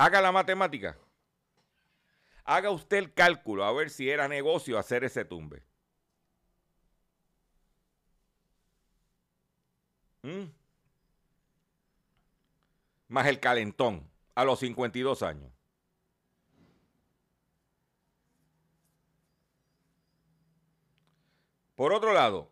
Haga 0.00 0.22
la 0.22 0.32
matemática. 0.32 0.96
Haga 2.44 2.70
usted 2.70 2.96
el 2.96 3.12
cálculo 3.12 3.64
a 3.66 3.72
ver 3.72 3.90
si 3.90 4.08
era 4.08 4.28
negocio 4.28 4.78
hacer 4.78 5.04
ese 5.04 5.26
tumbe. 5.26 5.62
¿Mm? 10.22 10.44
Más 13.08 13.26
el 13.26 13.40
calentón 13.40 14.10
a 14.34 14.46
los 14.46 14.60
52 14.60 15.22
años. 15.22 15.52
Por 21.74 21.92
otro 21.92 22.14
lado, 22.14 22.49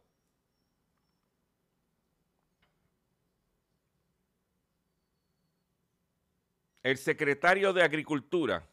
el 6.91 6.97
secretario 6.97 7.74
de 7.74 7.82
Agricultura 7.82 8.66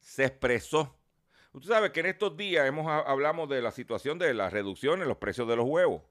se 0.00 0.24
expresó. 0.24 0.96
Usted 1.52 1.68
sabe 1.68 1.92
que 1.92 2.00
en 2.00 2.06
estos 2.06 2.36
días 2.36 2.72
hablamos 3.06 3.48
de 3.50 3.60
la 3.60 3.70
situación 3.70 4.18
de 4.18 4.32
la 4.32 4.48
reducción 4.48 5.02
en 5.02 5.08
los 5.08 5.18
precios 5.18 5.46
de 5.46 5.56
los 5.56 5.66
huevos. 5.66 6.02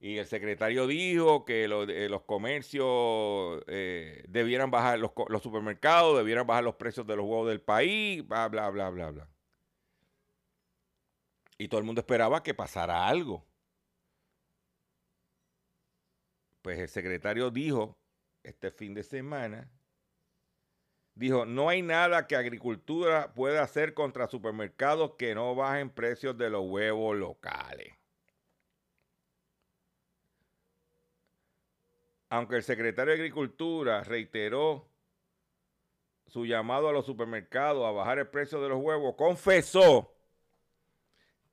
Y 0.00 0.16
el 0.16 0.26
secretario 0.26 0.88
dijo 0.88 1.44
que 1.44 1.64
eh, 1.64 2.08
los 2.08 2.22
comercios 2.22 3.62
eh, 3.68 4.24
debieran 4.28 4.70
bajar, 4.72 4.98
los, 4.98 5.12
los, 5.28 5.42
supermercados 5.42 6.18
debieran 6.18 6.46
bajar 6.46 6.64
los 6.64 6.74
precios 6.74 7.06
de 7.06 7.16
los 7.16 7.24
huevos 7.24 7.48
del 7.48 7.60
país, 7.60 8.26
bla, 8.26 8.48
bla, 8.48 8.68
bla, 8.70 8.90
bla, 8.90 9.10
bla. 9.10 9.28
Y 11.56 11.68
todo 11.68 11.78
el 11.78 11.86
mundo 11.86 12.00
esperaba 12.00 12.42
que 12.42 12.54
pasara 12.54 13.06
algo. 13.06 13.44
Pues 16.62 16.78
el 16.78 16.88
secretario 16.88 17.50
dijo 17.50 17.98
este 18.42 18.70
fin 18.70 18.94
de 18.94 19.02
semana, 19.02 19.70
dijo, 21.14 21.44
no 21.46 21.68
hay 21.68 21.82
nada 21.82 22.26
que 22.26 22.36
agricultura 22.36 23.32
pueda 23.34 23.62
hacer 23.62 23.94
contra 23.94 24.26
supermercados 24.28 25.12
que 25.18 25.34
no 25.34 25.54
bajen 25.54 25.90
precios 25.90 26.36
de 26.38 26.50
los 26.50 26.66
huevos 26.66 27.16
locales. 27.16 28.00
aunque 32.30 32.56
el 32.56 32.62
secretario 32.62 33.12
de 33.12 33.18
Agricultura 33.18 34.02
reiteró 34.04 34.88
su 36.26 36.46
llamado 36.46 36.88
a 36.88 36.92
los 36.92 37.04
supermercados 37.04 37.84
a 37.84 37.90
bajar 37.90 38.20
el 38.20 38.28
precio 38.28 38.62
de 38.62 38.68
los 38.68 38.80
huevos, 38.80 39.16
confesó 39.16 40.14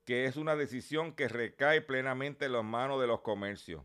que 0.06 0.26
es 0.26 0.38
una 0.38 0.56
decisión 0.56 1.14
que 1.14 1.28
recae 1.28 1.82
plenamente 1.82 2.46
en 2.46 2.54
las 2.54 2.64
manos 2.64 3.02
de 3.02 3.08
los 3.08 3.22
comercios. 3.22 3.84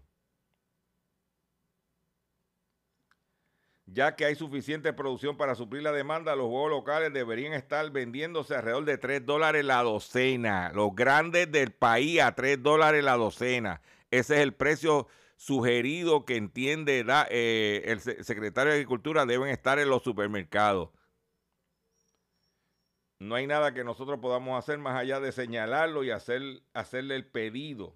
Ya 3.93 4.17
que 4.17 4.25
hay 4.25 4.35
suficiente 4.35 4.95
producción 4.95 5.37
para 5.37 5.55
suplir 5.55 5.83
la 5.83 5.93
demanda, 5.93 6.35
los 6.35 6.47
huevos 6.47 6.71
locales 6.71 7.13
deberían 7.13 7.53
estar 7.53 7.91
vendiéndose 7.91 8.55
alrededor 8.55 8.87
de 8.87 8.97
3 8.97 9.27
dólares 9.27 9.67
la 9.67 9.83
docena. 9.83 10.73
Los 10.75 10.95
grandes 10.95 11.53
del 11.53 11.73
país 11.73 12.23
a 12.23 12.35
3 12.35 12.63
dólares 12.63 13.05
la 13.05 13.19
docena. 13.19 13.83
Ese 14.11 14.37
es 14.37 14.41
el 14.41 14.55
precio 14.55 15.09
sugerido 15.37 16.25
que 16.25 16.37
entiende 16.37 17.05
eh, 17.29 17.83
el 17.85 18.01
secretario 18.01 18.73
de 18.73 18.79
Agricultura 18.79 19.27
deben 19.27 19.51
estar 19.51 19.79
en 19.79 19.91
los 19.91 20.03
supermercados. 20.03 20.89
No 23.19 23.35
hay 23.35 23.47
nada 23.47 23.75
que 23.75 23.85
nosotros 23.85 24.21
podamos 24.21 24.59
hacer 24.59 24.79
más 24.79 24.99
allá 24.99 25.21
de 25.21 25.33
señalarlo 25.33 26.03
y 26.03 26.11
hacer, 26.11 26.41
hacerle 26.73 27.15
el 27.17 27.27
pedido. 27.27 27.95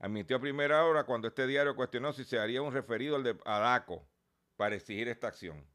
Admitió 0.00 0.38
a 0.38 0.40
primera 0.40 0.84
hora 0.84 1.04
cuando 1.04 1.28
este 1.28 1.46
diario 1.46 1.76
cuestionó 1.76 2.12
si 2.12 2.24
se 2.24 2.40
haría 2.40 2.62
un 2.62 2.72
referido 2.72 3.14
al 3.14 3.22
de 3.22 3.38
ADACO 3.44 4.08
para 4.56 4.76
exigir 4.76 5.08
esta 5.08 5.28
acción. 5.28 5.66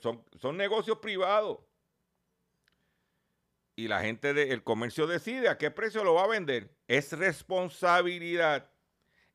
son, 0.00 0.24
son 0.40 0.56
negocios 0.56 0.98
privados 0.98 1.58
y 3.76 3.88
la 3.88 4.00
gente 4.00 4.32
del 4.32 4.64
comercio 4.64 5.06
decide 5.06 5.50
a 5.50 5.58
qué 5.58 5.70
precio 5.70 6.02
lo 6.02 6.14
va 6.14 6.24
a 6.24 6.28
vender. 6.28 6.74
Es 6.88 7.12
responsabilidad, 7.12 8.70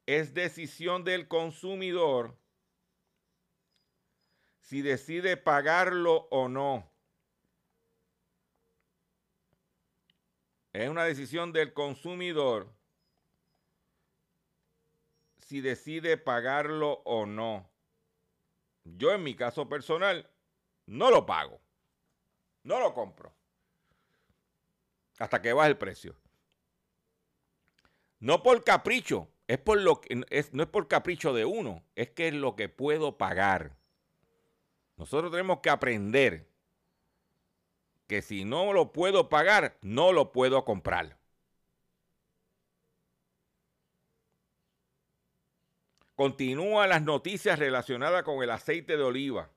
es 0.07 0.33
decisión 0.33 1.03
del 1.03 1.27
consumidor 1.27 2.35
si 4.61 4.81
decide 4.81 5.37
pagarlo 5.37 6.29
o 6.31 6.47
no. 6.47 6.89
Es 10.73 10.89
una 10.89 11.03
decisión 11.03 11.51
del 11.51 11.73
consumidor 11.73 12.73
si 15.51 15.59
decide 15.59 16.15
pagarlo 16.15 17.01
o 17.03 17.25
no. 17.25 17.69
Yo 18.85 19.11
en 19.11 19.21
mi 19.21 19.35
caso 19.35 19.67
personal 19.67 20.31
no 20.85 21.11
lo 21.11 21.25
pago. 21.25 21.59
No 22.63 22.79
lo 22.79 22.93
compro 22.93 23.35
hasta 25.19 25.41
que 25.41 25.51
baje 25.51 25.71
el 25.71 25.77
precio. 25.77 26.15
No 28.19 28.41
por 28.43 28.63
capricho, 28.63 29.27
es 29.45 29.57
por 29.57 29.81
lo 29.81 29.99
que, 29.99 30.15
no 30.15 30.25
es 30.29 30.69
por 30.69 30.87
capricho 30.87 31.33
de 31.33 31.43
uno, 31.43 31.83
es 31.95 32.11
que 32.11 32.29
es 32.29 32.33
lo 32.33 32.55
que 32.55 32.69
puedo 32.69 33.17
pagar. 33.17 33.75
Nosotros 34.95 35.31
tenemos 35.31 35.59
que 35.59 35.69
aprender 35.69 36.49
que 38.07 38.21
si 38.21 38.45
no 38.45 38.71
lo 38.71 38.93
puedo 38.93 39.27
pagar, 39.27 39.77
no 39.81 40.13
lo 40.13 40.31
puedo 40.31 40.63
comprar. 40.63 41.20
Continúan 46.21 46.87
las 46.89 47.01
noticias 47.01 47.57
relacionadas 47.57 48.21
con 48.21 48.43
el 48.43 48.51
aceite 48.51 48.95
de 48.95 49.01
oliva. 49.01 49.49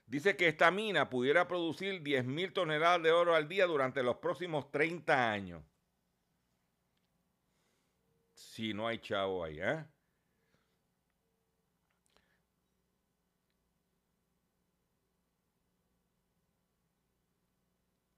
Dice 0.08 0.38
que 0.38 0.48
esta 0.48 0.72
mina 0.72 1.10
pudiera 1.10 1.48
producir 1.50 2.02
10.000 2.02 2.54
toneladas 2.54 3.04
de 3.04 3.12
oro 3.12 3.36
al 3.36 3.50
día 3.50 3.66
durante 3.66 4.02
los 4.04 4.18
próximos 4.18 4.72
30 4.72 5.32
años. 5.32 5.64
Si 8.34 8.74
no 8.74 8.88
hay 8.88 9.00
chavo 9.00 9.44
ahí, 9.44 9.60
¿eh? 9.60 9.86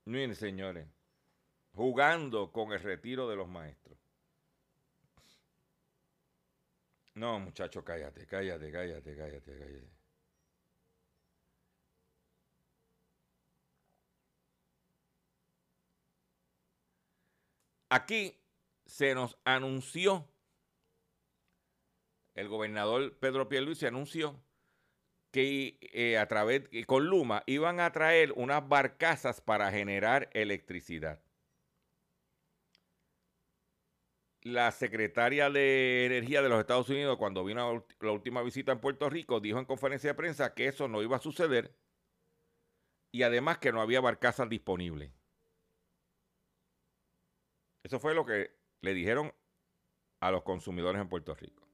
Miren, 0.04 0.36
señores, 0.36 0.90
jugando 1.74 2.52
con 2.52 2.74
el 2.74 2.82
retiro 2.82 3.30
de 3.30 3.38
los 3.38 3.48
maestros. 3.48 4.01
No, 7.16 7.40
muchacho, 7.40 7.84
cállate, 7.84 8.26
cállate, 8.26 8.72
cállate, 8.72 9.16
cállate, 9.16 9.58
cállate. 9.58 10.02
Aquí 17.90 18.40
se 18.86 19.14
nos 19.14 19.38
anunció, 19.44 20.26
el 22.36 22.48
gobernador 22.48 23.18
Pedro 23.20 23.50
Pierluisi 23.50 23.86
anunció 23.86 24.42
que 25.32 25.78
eh, 25.82 26.18
a 26.18 26.28
través, 26.28 26.70
con 26.88 27.06
Luma, 27.08 27.44
iban 27.48 27.82
a 27.82 27.92
traer 27.92 28.32
unas 28.34 28.68
barcazas 28.68 29.42
para 29.42 29.72
generar 29.72 30.30
electricidad. 30.34 31.22
La 34.44 34.72
secretaria 34.72 35.50
de 35.52 36.06
Energía 36.08 36.42
de 36.42 36.50
los 36.50 36.60
Estados 36.60 36.90
Unidos, 36.90 37.18
cuando 37.18 37.44
vino 37.44 37.86
la 38.00 38.12
última 38.12 38.42
visita 38.42 38.72
en 38.72 38.80
Puerto 38.80 39.10
Rico, 39.10 39.40
dijo 39.40 39.60
en 39.60 39.66
conferencia 39.66 40.10
de 40.10 40.16
prensa 40.16 40.56
que 40.56 40.68
eso 40.68 40.88
no 40.88 41.04
iba 41.04 41.18
a 41.18 41.20
suceder 41.20 41.76
y 43.12 43.24
además 43.24 43.60
que 43.60 43.72
no 43.72 43.82
había 43.82 44.02
barcazas 44.02 44.50
disponibles. 44.50 45.12
Eso 47.84 48.00
fue 48.00 48.16
lo 48.16 48.26
que 48.26 48.52
le 48.82 48.94
dijeron 48.94 49.34
a 50.22 50.32
los 50.32 50.44
consumidores 50.44 51.02
en 51.02 51.10
Puerto 51.10 51.36
Rico. 51.36 51.68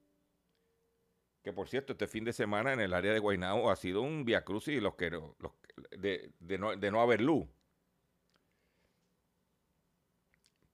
Que 1.43 1.53
por 1.53 1.70
cierto, 1.70 1.93
este 1.93 2.07
fin 2.07 2.26
de 2.26 2.34
semana 2.34 2.74
en 2.74 2.82
el 2.82 2.93
área 2.93 3.13
de 3.13 3.20
Guaynabo 3.20 3.72
ha 3.72 3.78
sido 3.78 4.01
un 4.01 4.26
viacrucis 4.26 4.82
y 4.82 4.91
que, 4.97 5.11
de 5.91 6.91
no 6.91 7.01
haber 7.01 7.22
luz. 7.22 7.47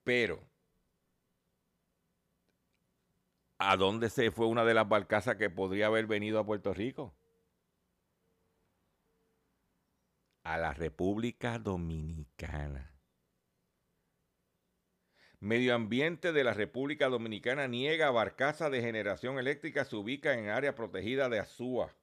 Pero, 0.04 0.44
¿a 3.70 3.78
dónde 3.78 4.10
se 4.10 4.32
fue 4.32 4.48
una 4.48 4.66
de 4.66 4.74
las 4.74 4.88
barcazas 4.88 5.38
que 5.38 5.50
podría 5.50 5.88
haber 5.88 6.06
venido 6.06 6.40
a 6.40 6.46
Puerto 6.46 6.74
Rico? 6.74 7.16
A 10.44 10.58
la 10.58 10.74
República 10.74 11.60
Dominicana. 11.60 12.92
Medio 15.40 15.76
Ambiente 15.76 16.32
de 16.32 16.44
la 16.44 16.54
República 16.54 17.10
Dominicana 17.10 17.68
niega 17.68 18.12
barcaza 18.12 18.70
de 18.70 18.82
generación 18.82 19.40
eléctrica 19.40 19.86
se 19.86 19.96
ubica 19.96 20.34
en 20.34 20.50
área 20.50 20.76
protegida 20.76 21.30
de 21.30 21.40
Azúa. 21.40 21.94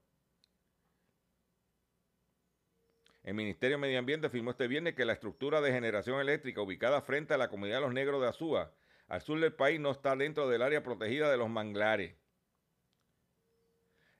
El 3.22 3.34
Ministerio 3.34 3.76
de 3.76 3.82
Medio 3.82 3.98
Ambiente 3.98 4.26
afirmó 4.26 4.50
este 4.50 4.66
viernes 4.66 4.94
que 4.94 5.04
la 5.04 5.12
estructura 5.12 5.61
de 5.61 5.72
generación 5.72 6.20
eléctrica 6.20 6.62
ubicada 6.62 7.02
frente 7.02 7.34
a 7.34 7.38
la 7.38 7.48
comunidad 7.48 7.76
de 7.76 7.82
los 7.82 7.92
negros 7.92 8.20
de 8.22 8.28
Azúa, 8.28 8.72
al 9.11 9.20
sur 9.22 9.38
del 9.40 9.52
país, 9.52 9.78
no 9.80 9.90
está 9.90 10.14
dentro 10.14 10.48
del 10.48 10.62
área 10.62 10.84
protegida 10.84 11.28
de 11.30 11.36
los 11.36 11.50
manglares. 11.50 12.14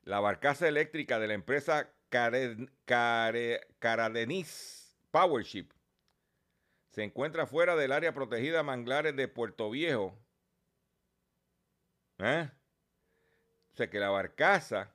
La 0.03 0.19
barcaza 0.19 0.67
eléctrica 0.67 1.21
de 1.21 1.29
la 1.29 1.35
empresa 1.35 1.95
Caradenis 3.79 4.99
Powership 5.13 5.71
se 6.89 7.05
encuentra 7.05 7.47
fuera 7.47 7.77
del 7.77 7.93
área 7.93 8.13
protegida 8.13 8.65
Manglares 8.65 9.15
de 9.15 9.29
Puerto 9.29 9.71
Viejo. 9.71 10.19
¿Eh? 12.19 12.51
O 13.73 13.77
sea 13.77 13.89
que 13.89 14.01
la 14.01 14.11
barcaza, 14.11 14.93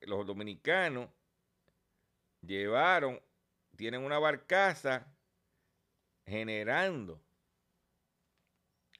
los 0.00 0.26
dominicanos 0.26 1.10
llevaron, 2.40 3.20
tienen 3.76 4.02
una 4.02 4.18
barcaza 4.18 5.06
generando 6.24 7.21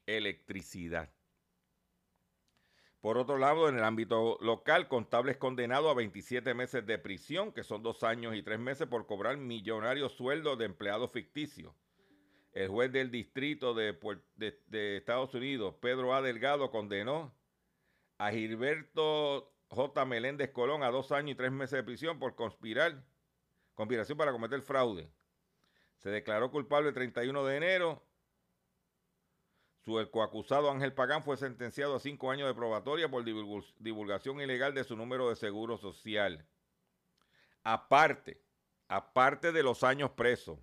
electricidad. 0.07 1.11
Por 3.03 3.19
otro 3.19 3.37
lado, 3.37 3.69
en 3.69 3.77
el 3.77 3.83
ámbito 3.83 4.39
local, 4.41 4.87
contables 4.87 5.37
condenados 5.37 5.91
a 5.91 5.95
27 5.95 6.55
meses 6.55 6.87
de 6.87 6.99
prisión, 6.99 7.51
que 7.53 7.65
son 7.65 7.83
dos 7.83 8.05
años 8.05 8.37
y 8.37 8.45
tres 8.45 8.61
meses, 8.61 8.87
por 8.87 9.07
cobrar 9.07 9.37
millonarios 9.37 10.13
sueldos 10.13 10.57
de 10.57 10.67
empleados 10.67 11.11
ficticios. 11.11 11.75
El 12.53 12.69
juez 12.69 12.93
del 12.93 13.11
distrito 13.11 13.75
de, 13.75 13.99
Estados 14.97 15.35
Unidos, 15.35 15.75
Pedro 15.81 16.15
A. 16.15 16.23
Delgado, 16.23 16.71
condenó 16.71 17.35
a 18.19 18.31
Gilberto 18.31 19.53
J. 19.67 20.05
Meléndez 20.05 20.51
Colón 20.51 20.85
a 20.85 20.91
dos 20.91 21.11
años 21.11 21.33
y 21.33 21.35
tres 21.35 21.51
meses 21.51 21.79
de 21.79 21.83
prisión 21.83 22.21
por 22.21 22.37
conspirar, 22.37 23.03
conspiración 23.75 24.17
para 24.17 24.31
cometer 24.31 24.63
fraude. 24.63 25.11
Se 25.97 26.11
declaró 26.11 26.53
culpable 26.53 26.91
el 26.91 26.95
31 26.95 27.45
de 27.47 27.57
enero 27.57 28.07
su 29.85 30.09
coacusado 30.11 30.71
Ángel 30.71 30.93
Pagán 30.93 31.25
fue 31.25 31.37
sentenciado 31.37 31.97
a 31.97 32.01
cinco 32.01 32.31
años 32.31 32.47
de 32.47 32.55
probatoria 32.55 33.11
por 33.11 33.25
divulgación 33.25 34.41
ilegal 34.41 34.75
de 34.75 34.85
su 34.85 34.97
número 34.97 35.29
de 35.29 35.37
seguro 35.37 35.77
social. 35.77 36.47
Aparte, 37.65 38.41
aparte 38.87 39.51
de 39.51 39.63
los 39.63 39.83
años 39.83 40.11
presos, 40.13 40.59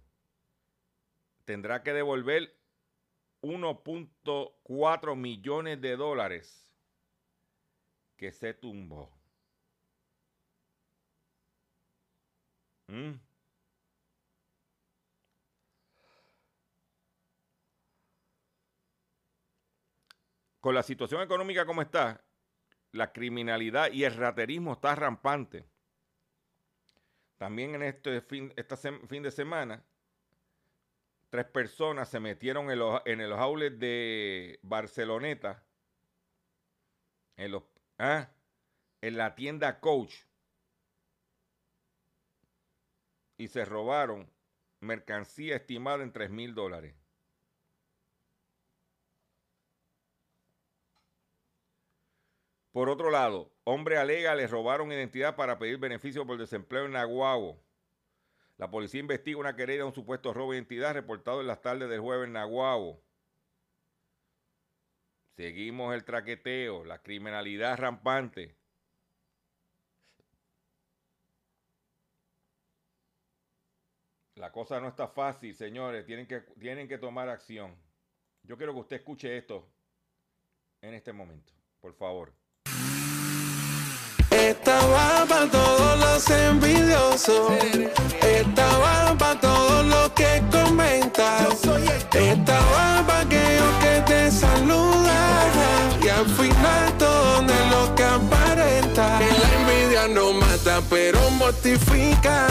tendrá 1.44 1.84
que 1.84 1.94
devolver 1.94 2.58
1.4 3.42 5.16
millones 5.16 5.82
de 5.82 5.98
dólares 5.98 6.72
que 8.16 8.32
se 8.32 8.54
tumbó. 8.54 9.12
¿Mm? 12.88 13.29
Con 20.60 20.76
la 20.76 20.84
situación 20.84 21.22
económica 21.22 21.66
como 21.66 21.82
está, 21.82 22.24
la 22.92 23.12
criminalidad 23.12 23.92
y 23.92 24.04
el 24.04 24.16
raterismo 24.16 24.74
está 24.74 24.96
rampante. 24.96 25.66
También 27.38 27.76
en 27.76 27.84
este 27.84 28.22
fin, 28.22 28.54
fin 29.08 29.24
de 29.24 29.32
semana, 29.32 29.84
tres 31.30 31.46
personas 31.46 32.10
se 32.10 32.20
metieron 32.20 32.70
en 32.72 32.80
los, 32.80 33.02
en 33.06 33.80
de 33.80 34.60
Barceloneta, 34.64 35.64
en, 37.38 37.64
ah, 38.00 38.30
en 39.02 39.18
la 39.18 39.36
tienda 39.36 39.80
Coach, 39.80 40.16
y 43.38 43.48
se 43.48 43.64
robaron 43.64 44.30
mercancía 44.82 45.56
estimada 45.56 46.04
en 46.04 46.12
3 46.12 46.30
mil 46.30 46.54
dólares. 46.54 46.94
Por 52.80 52.88
otro 52.88 53.12
lado, 53.12 53.52
hombre 53.66 53.98
alega 53.98 54.36
le 54.36 54.48
robaron 54.48 54.90
identidad 54.90 55.36
para 55.36 55.60
pedir 55.60 55.80
beneficio 55.80 56.26
por 56.26 56.38
desempleo 56.38 56.86
en 56.86 56.94
Naguabo. 56.94 57.62
La 58.56 58.72
policía 58.72 59.02
investiga 59.02 59.38
una 59.38 59.54
querella 59.54 59.80
de 59.80 59.88
un 59.90 59.94
supuesto 59.94 60.34
robo 60.34 60.54
de 60.54 60.60
identidad 60.60 60.94
reportado 60.94 61.42
en 61.42 61.48
las 61.48 61.62
tardes 61.62 61.90
del 61.90 62.00
jueves 62.00 62.28
en 62.28 62.32
Naguabo. 62.32 63.04
Seguimos 65.36 65.94
el 65.94 66.06
traqueteo, 66.06 66.86
la 66.86 67.02
criminalidad 67.02 67.78
rampante. 67.78 68.56
La 74.36 74.54
cosa 74.54 74.80
no 74.80 74.88
está 74.88 75.10
fácil, 75.10 75.54
señores. 75.54 76.06
Tienen 76.06 76.28
que, 76.28 76.40
tienen 76.58 76.88
que 76.88 76.98
tomar 76.98 77.28
acción. 77.28 77.76
Yo 78.44 78.56
quiero 78.56 78.74
que 78.74 78.80
usted 78.80 78.96
escuche 78.96 79.36
esto 79.38 79.70
en 80.80 80.94
este 80.94 81.12
momento, 81.12 81.52
por 81.82 81.94
favor. 81.94 82.32
Estaba 84.70 85.26
para 85.28 85.50
todos 85.50 86.00
los 86.00 86.30
envidiosos. 86.30 87.54
Estaba 88.22 89.16
para 89.18 89.40
todos 89.40 89.84
los 89.84 90.10
que 90.12 90.44
comentan. 90.52 91.48
Estaba 92.14 93.04
para 93.08 93.22
aquellos 93.22 93.74
que 93.82 94.04
te 94.06 94.30
saludan. 94.30 95.50
Y 96.04 96.10
al 96.10 96.26
final 96.28 96.94
todo 97.00 97.42
es 97.42 97.72
lo 97.72 97.96
que 97.96 98.04
aparenta. 98.04 99.20
La 99.42 99.50
envidia 99.60 100.08
no 100.08 100.34
mata, 100.34 100.82
pero 100.88 101.20
mortifica. 101.32 102.46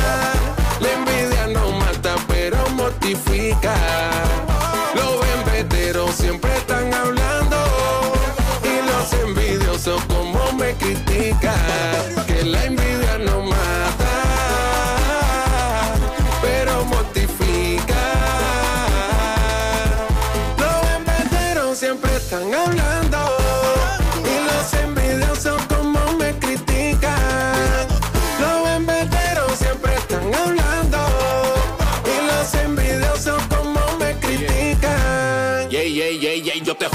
La 0.81 0.93
envidia 0.93 1.47
no 1.47 1.71
mata, 1.71 2.16
pero 2.27 2.59
mortifica. 2.71 3.77
Los 4.93 5.25
embeteros 5.37 6.16
siempre 6.16 6.53
están 6.57 6.93
hablando. 6.93 7.59
Y 8.64 8.75
los 8.91 9.12
envidiosos 9.23 10.03
como 10.07 10.53
me 10.55 10.75
critican. 10.75 12.08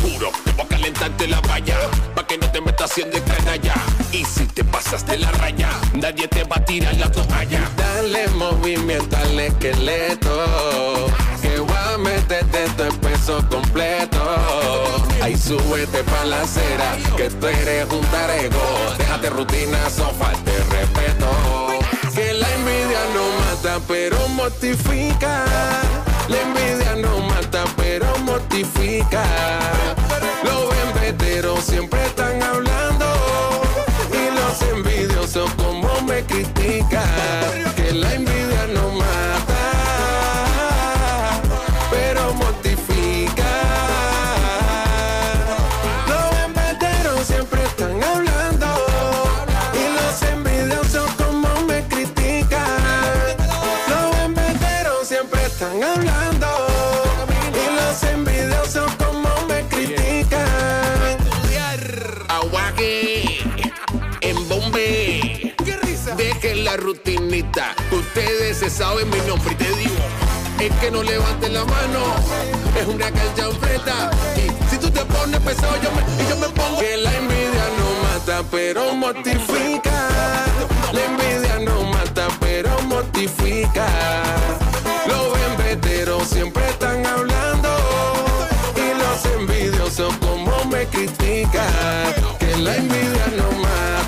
juro 0.01 0.31
que 0.43 0.51
voy 0.51 0.65
a 0.65 0.67
calentarte 0.67 1.27
la 1.27 1.39
valla 1.41 1.77
Pa' 2.15 2.25
que 2.25 2.37
no 2.37 2.49
te 2.51 2.61
metas 2.61 2.91
haciendo 2.91 3.17
canalla. 3.23 3.73
Y 4.11 4.23
si 4.25 4.45
te 4.45 4.63
pasaste 4.63 5.17
la 5.17 5.31
raya 5.31 5.69
Nadie 5.93 6.27
te 6.27 6.43
va 6.43 6.57
a 6.57 6.65
tirar 6.65 6.95
la 6.97 7.11
toalla. 7.11 7.61
Dale 7.77 8.27
movimiento 8.29 9.17
al 9.17 9.39
esqueleto 9.39 11.07
Que 11.41 11.59
voy 11.59 11.75
a 11.75 11.97
meterte 11.97 12.65
todo 12.77 12.87
el 12.87 12.99
peso 12.99 13.45
completo. 13.49 14.19
Ahí 15.21 15.37
súbete 15.37 16.03
pa' 16.03 16.25
la 16.25 16.41
acera 16.41 16.97
Que 17.15 17.29
tú 17.29 17.47
eres 17.47 17.87
un 17.91 18.05
tarego. 18.07 18.61
Déjate 18.97 19.29
rutina, 19.29 19.89
sofá, 19.89 20.31
te 20.45 20.57
respeto. 20.75 21.27
Que 22.13 22.33
la 22.33 22.47
envidia 22.53 22.99
no 23.15 23.23
mata 23.39 23.79
pero 23.87 24.27
mortifica. 24.29 25.45
La 26.28 26.41
envidia 26.41 26.95
no 26.95 27.19
mata, 27.19 27.63
pero 27.76 28.17
mortifica. 28.19 29.24
Los 30.43 30.74
enveteros 30.88 31.63
siempre 31.63 32.03
están 32.05 32.41
hablando. 32.41 33.05
Y 34.11 34.34
los 34.34 34.61
envidiosos 34.74 35.51
como 35.55 36.01
me 36.01 36.24
critican. 36.24 37.74
Que 37.76 37.91
la 37.91 38.13
envidia 38.13 38.42
la 66.64 66.78
rutinita. 66.78 67.76
Ustedes 67.91 68.57
se 68.57 68.70
saben 68.70 69.09
mi 69.09 69.20
nombre 69.28 69.51
y 69.51 69.55
te 69.55 69.70
digo. 69.76 69.95
Es 70.59 70.72
que 70.78 70.91
no 70.91 71.03
levanten 71.03 71.53
la 71.53 71.66
mano. 71.66 71.99
Es 72.80 72.88
una 72.88 73.11
cancha 73.11 73.49
Y 74.38 74.70
si 74.70 74.78
tú 74.78 74.89
te 74.89 75.03
pones 75.05 75.39
pesado, 75.41 75.76
yo 75.82 75.91
me, 75.91 76.30
yo 76.30 76.38
me 76.38 76.47
pongo. 76.49 76.80
Que 76.80 76.97
la 76.97 77.14
envidia 77.16 77.66
no 77.78 78.07
mata, 78.07 78.43
pero 78.49 78.95
mortifica. 78.95 80.09
La 80.93 81.05
envidia 81.05 81.59
no 81.59 81.84
mata, 81.84 82.28
pero 82.39 82.70
mortifica. 82.84 83.88
Los 85.07 85.38
enveteros 85.51 86.28
siempre 86.30 86.68
están 86.70 87.05
hablando. 87.05 87.70
Y 88.78 88.97
los 89.01 89.26
envidiosos 89.38 90.16
como 90.18 90.64
me 90.66 90.86
critican. 90.86 92.14
Que 92.39 92.55
la 92.57 92.78
envidia 92.78 93.28
no 93.36 93.51
mata, 93.51 94.02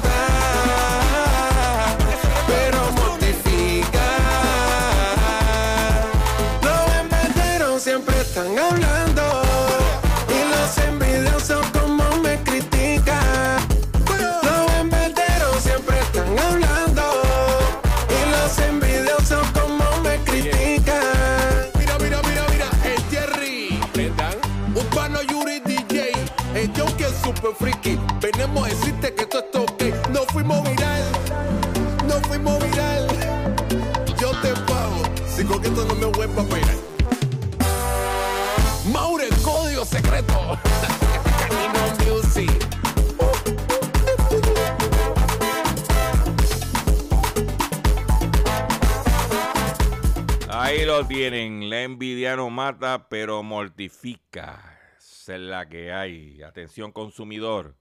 mata, 52.66 53.10
pero 53.10 53.44
mortifica. 53.44 54.80
Esa 54.98 55.36
es 55.36 55.42
la 55.42 55.70
que 55.70 55.94
hay. 55.94 56.42
Atención 56.42 56.92
consumidor. 56.92 57.78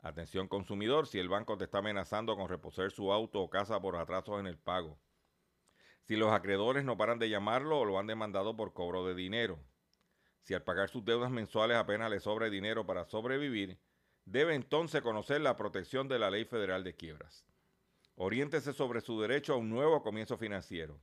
Atención 0.00 0.48
consumidor, 0.48 1.06
si 1.06 1.18
el 1.18 1.28
banco 1.28 1.58
te 1.58 1.64
está 1.64 1.78
amenazando 1.80 2.34
con 2.34 2.48
reposer 2.48 2.90
su 2.92 3.12
auto 3.12 3.42
o 3.42 3.50
casa 3.50 3.78
por 3.78 3.94
atrasos 3.96 4.40
en 4.40 4.46
el 4.46 4.56
pago. 4.56 4.98
Si 6.04 6.16
los 6.16 6.32
acreedores 6.32 6.82
no 6.82 6.96
paran 6.96 7.18
de 7.18 7.28
llamarlo 7.28 7.80
o 7.80 7.84
lo 7.84 7.98
han 7.98 8.06
demandado 8.06 8.56
por 8.56 8.72
cobro 8.72 9.04
de 9.04 9.14
dinero. 9.14 9.58
Si 10.40 10.54
al 10.54 10.62
pagar 10.62 10.88
sus 10.88 11.04
deudas 11.04 11.30
mensuales 11.30 11.76
apenas 11.76 12.10
le 12.10 12.20
sobra 12.20 12.48
dinero 12.48 12.86
para 12.86 13.04
sobrevivir, 13.04 13.78
debe 14.24 14.54
entonces 14.54 15.02
conocer 15.02 15.42
la 15.42 15.58
protección 15.58 16.08
de 16.08 16.18
la 16.18 16.30
Ley 16.30 16.46
Federal 16.46 16.84
de 16.84 16.96
Quiebras. 16.96 17.44
Oriéntese 18.14 18.72
sobre 18.72 19.02
su 19.02 19.20
derecho 19.20 19.52
a 19.52 19.56
un 19.56 19.68
nuevo 19.68 20.02
comienzo 20.02 20.38
financiero. 20.38 21.02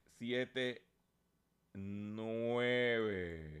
7, 0.21 0.75
9. 1.75 3.60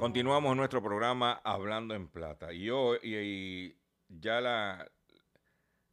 Continuamos 0.00 0.56
nuestro 0.56 0.82
programa 0.82 1.42
Hablando 1.44 1.94
en 1.94 2.08
Plata. 2.08 2.54
Y 2.54 2.70
hoy 2.70 2.98
y, 3.02 3.76
ya 4.08 4.40
la, 4.40 4.90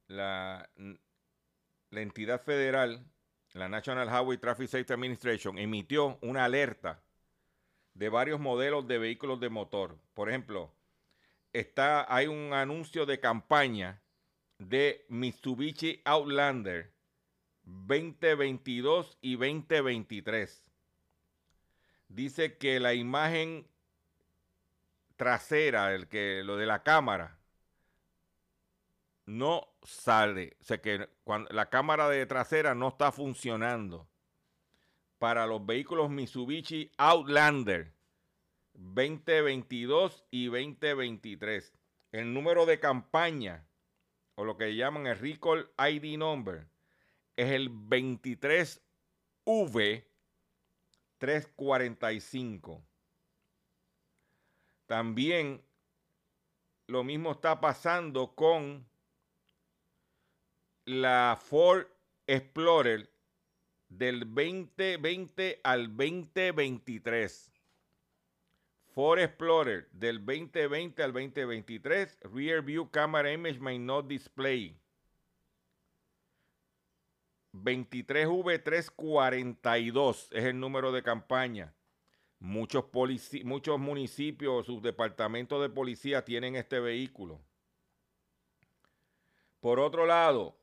la, 0.07 0.69
la 1.89 2.01
entidad 2.01 2.41
federal, 2.41 3.05
la 3.51 3.67
National 3.67 4.07
Highway 4.07 4.37
Traffic 4.37 4.69
Safety 4.69 4.93
Administration, 4.93 5.57
emitió 5.57 6.17
una 6.21 6.45
alerta 6.45 7.03
de 7.95 8.07
varios 8.07 8.39
modelos 8.39 8.87
de 8.87 8.97
vehículos 8.97 9.41
de 9.41 9.49
motor. 9.49 9.99
Por 10.13 10.29
ejemplo, 10.29 10.73
está, 11.51 12.05
hay 12.07 12.27
un 12.27 12.53
anuncio 12.53 13.05
de 13.05 13.19
campaña 13.19 14.01
de 14.57 15.05
Mitsubishi 15.09 16.01
Outlander 16.05 16.93
2022 17.63 19.17
y 19.19 19.35
2023. 19.35 20.63
Dice 22.07 22.57
que 22.57 22.79
la 22.79 22.93
imagen 22.93 23.67
trasera, 25.17 25.93
el 25.93 26.07
que 26.07 26.41
lo 26.45 26.55
de 26.55 26.65
la 26.65 26.83
cámara, 26.83 27.37
no 29.25 29.67
sale. 29.83 30.55
O 30.61 30.63
sea 30.63 30.81
que 30.81 31.09
cuando 31.23 31.53
la 31.53 31.69
cámara 31.69 32.09
de 32.09 32.25
trasera 32.25 32.73
no 32.73 32.87
está 32.87 33.11
funcionando 33.11 34.07
para 35.19 35.45
los 35.45 35.65
vehículos 35.65 36.09
Mitsubishi 36.09 36.91
Outlander 36.97 37.97
2022 38.77 40.23
y 40.31 40.45
2023. 40.45 41.73
El 42.11 42.33
número 42.33 42.65
de 42.65 42.79
campaña, 42.79 43.67
o 44.35 44.45
lo 44.45 44.55
que 44.57 44.75
llaman 44.75 45.07
el 45.07 45.19
Recall 45.19 45.69
ID 45.77 46.17
Number, 46.17 46.69
es 47.35 47.51
el 47.51 47.69
23V 47.69 50.05
345. 51.17 52.81
También 54.87 55.61
lo 56.87 57.03
mismo 57.03 57.33
está 57.33 57.61
pasando 57.61 58.33
con 58.33 58.83
la 60.85 61.37
Ford 61.39 61.85
Explorer 62.25 63.07
del 63.89 64.21
2020 64.21 65.61
al 65.63 65.95
2023. 65.95 67.51
Ford 68.87 69.19
Explorer 69.19 69.87
del 69.91 70.25
2020 70.25 71.03
al 71.03 71.13
2023, 71.13 72.17
Rear 72.33 72.63
View 72.63 72.89
Camera 72.89 73.31
Image 73.31 73.59
May 73.59 73.77
Not 73.77 74.07
Display. 74.07 74.75
23V342 77.53 80.29
es 80.31 80.45
el 80.45 80.59
número 80.59 80.91
de 80.91 81.03
campaña. 81.03 81.76
Muchos, 82.39 82.85
muchos 83.43 83.79
municipios, 83.79 84.65
sus 84.65 84.81
departamentos 84.81 85.61
de 85.61 85.69
policía 85.69 86.23
tienen 86.23 86.55
este 86.55 86.79
vehículo. 86.79 87.41
Por 89.59 89.79
otro 89.79 90.05
lado, 90.05 90.55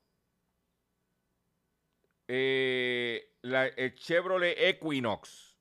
eh, 2.28 3.32
el 3.42 3.94
Chevrolet 3.96 4.56
Equinox 4.56 5.54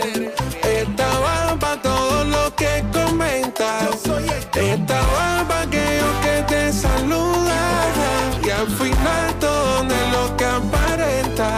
Estaba 0.63 1.59
para 1.59 1.81
todos 1.81 2.27
los 2.27 2.53
que 2.53 2.85
comentan. 2.93 3.89
Estaba 4.55 5.49
para 5.49 5.63
aquellos 5.63 6.15
que 6.23 6.45
te 6.47 6.73
saludan. 6.75 8.45
Y 8.45 8.51
al 8.51 8.69
final 8.69 9.39
todo 9.39 9.85
es 9.85 10.13
lo 10.13 10.37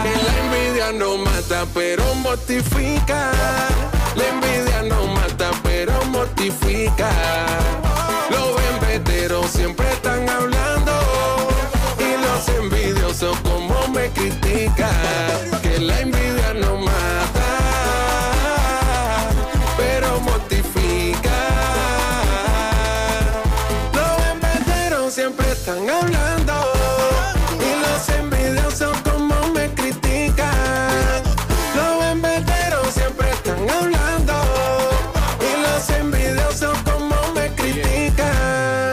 que. 0.03 0.15
La 0.23 0.33
envidia 0.43 0.91
no 0.91 1.17
mata, 1.17 1.65
pero 1.73 2.03
mortifica. 2.15 3.31
La 4.15 4.27
envidia 4.27 4.83
no 4.83 5.07
mata, 5.07 5.51
pero 5.63 5.93
mortifica. 6.05 7.09
Los 8.29 8.49
enveteros 8.73 9.51
siempre 9.51 9.89
están 9.91 10.27
hablando. 10.29 10.91
Y 11.99 12.09
los 12.25 12.47
envidiosos 12.59 13.37
como 13.39 13.87
me 13.89 14.09
critican. 14.09 14.91
Que 15.61 15.79
la 15.79 15.99
envidia 15.99 16.53
no 16.53 16.77
mata, 16.77 17.49
pero 19.77 20.19
mortifica. 20.21 21.37
Los 23.93 24.11
enveteros 24.33 25.13
siempre 25.13 25.51
están 25.51 25.89
hablando 25.89 26.30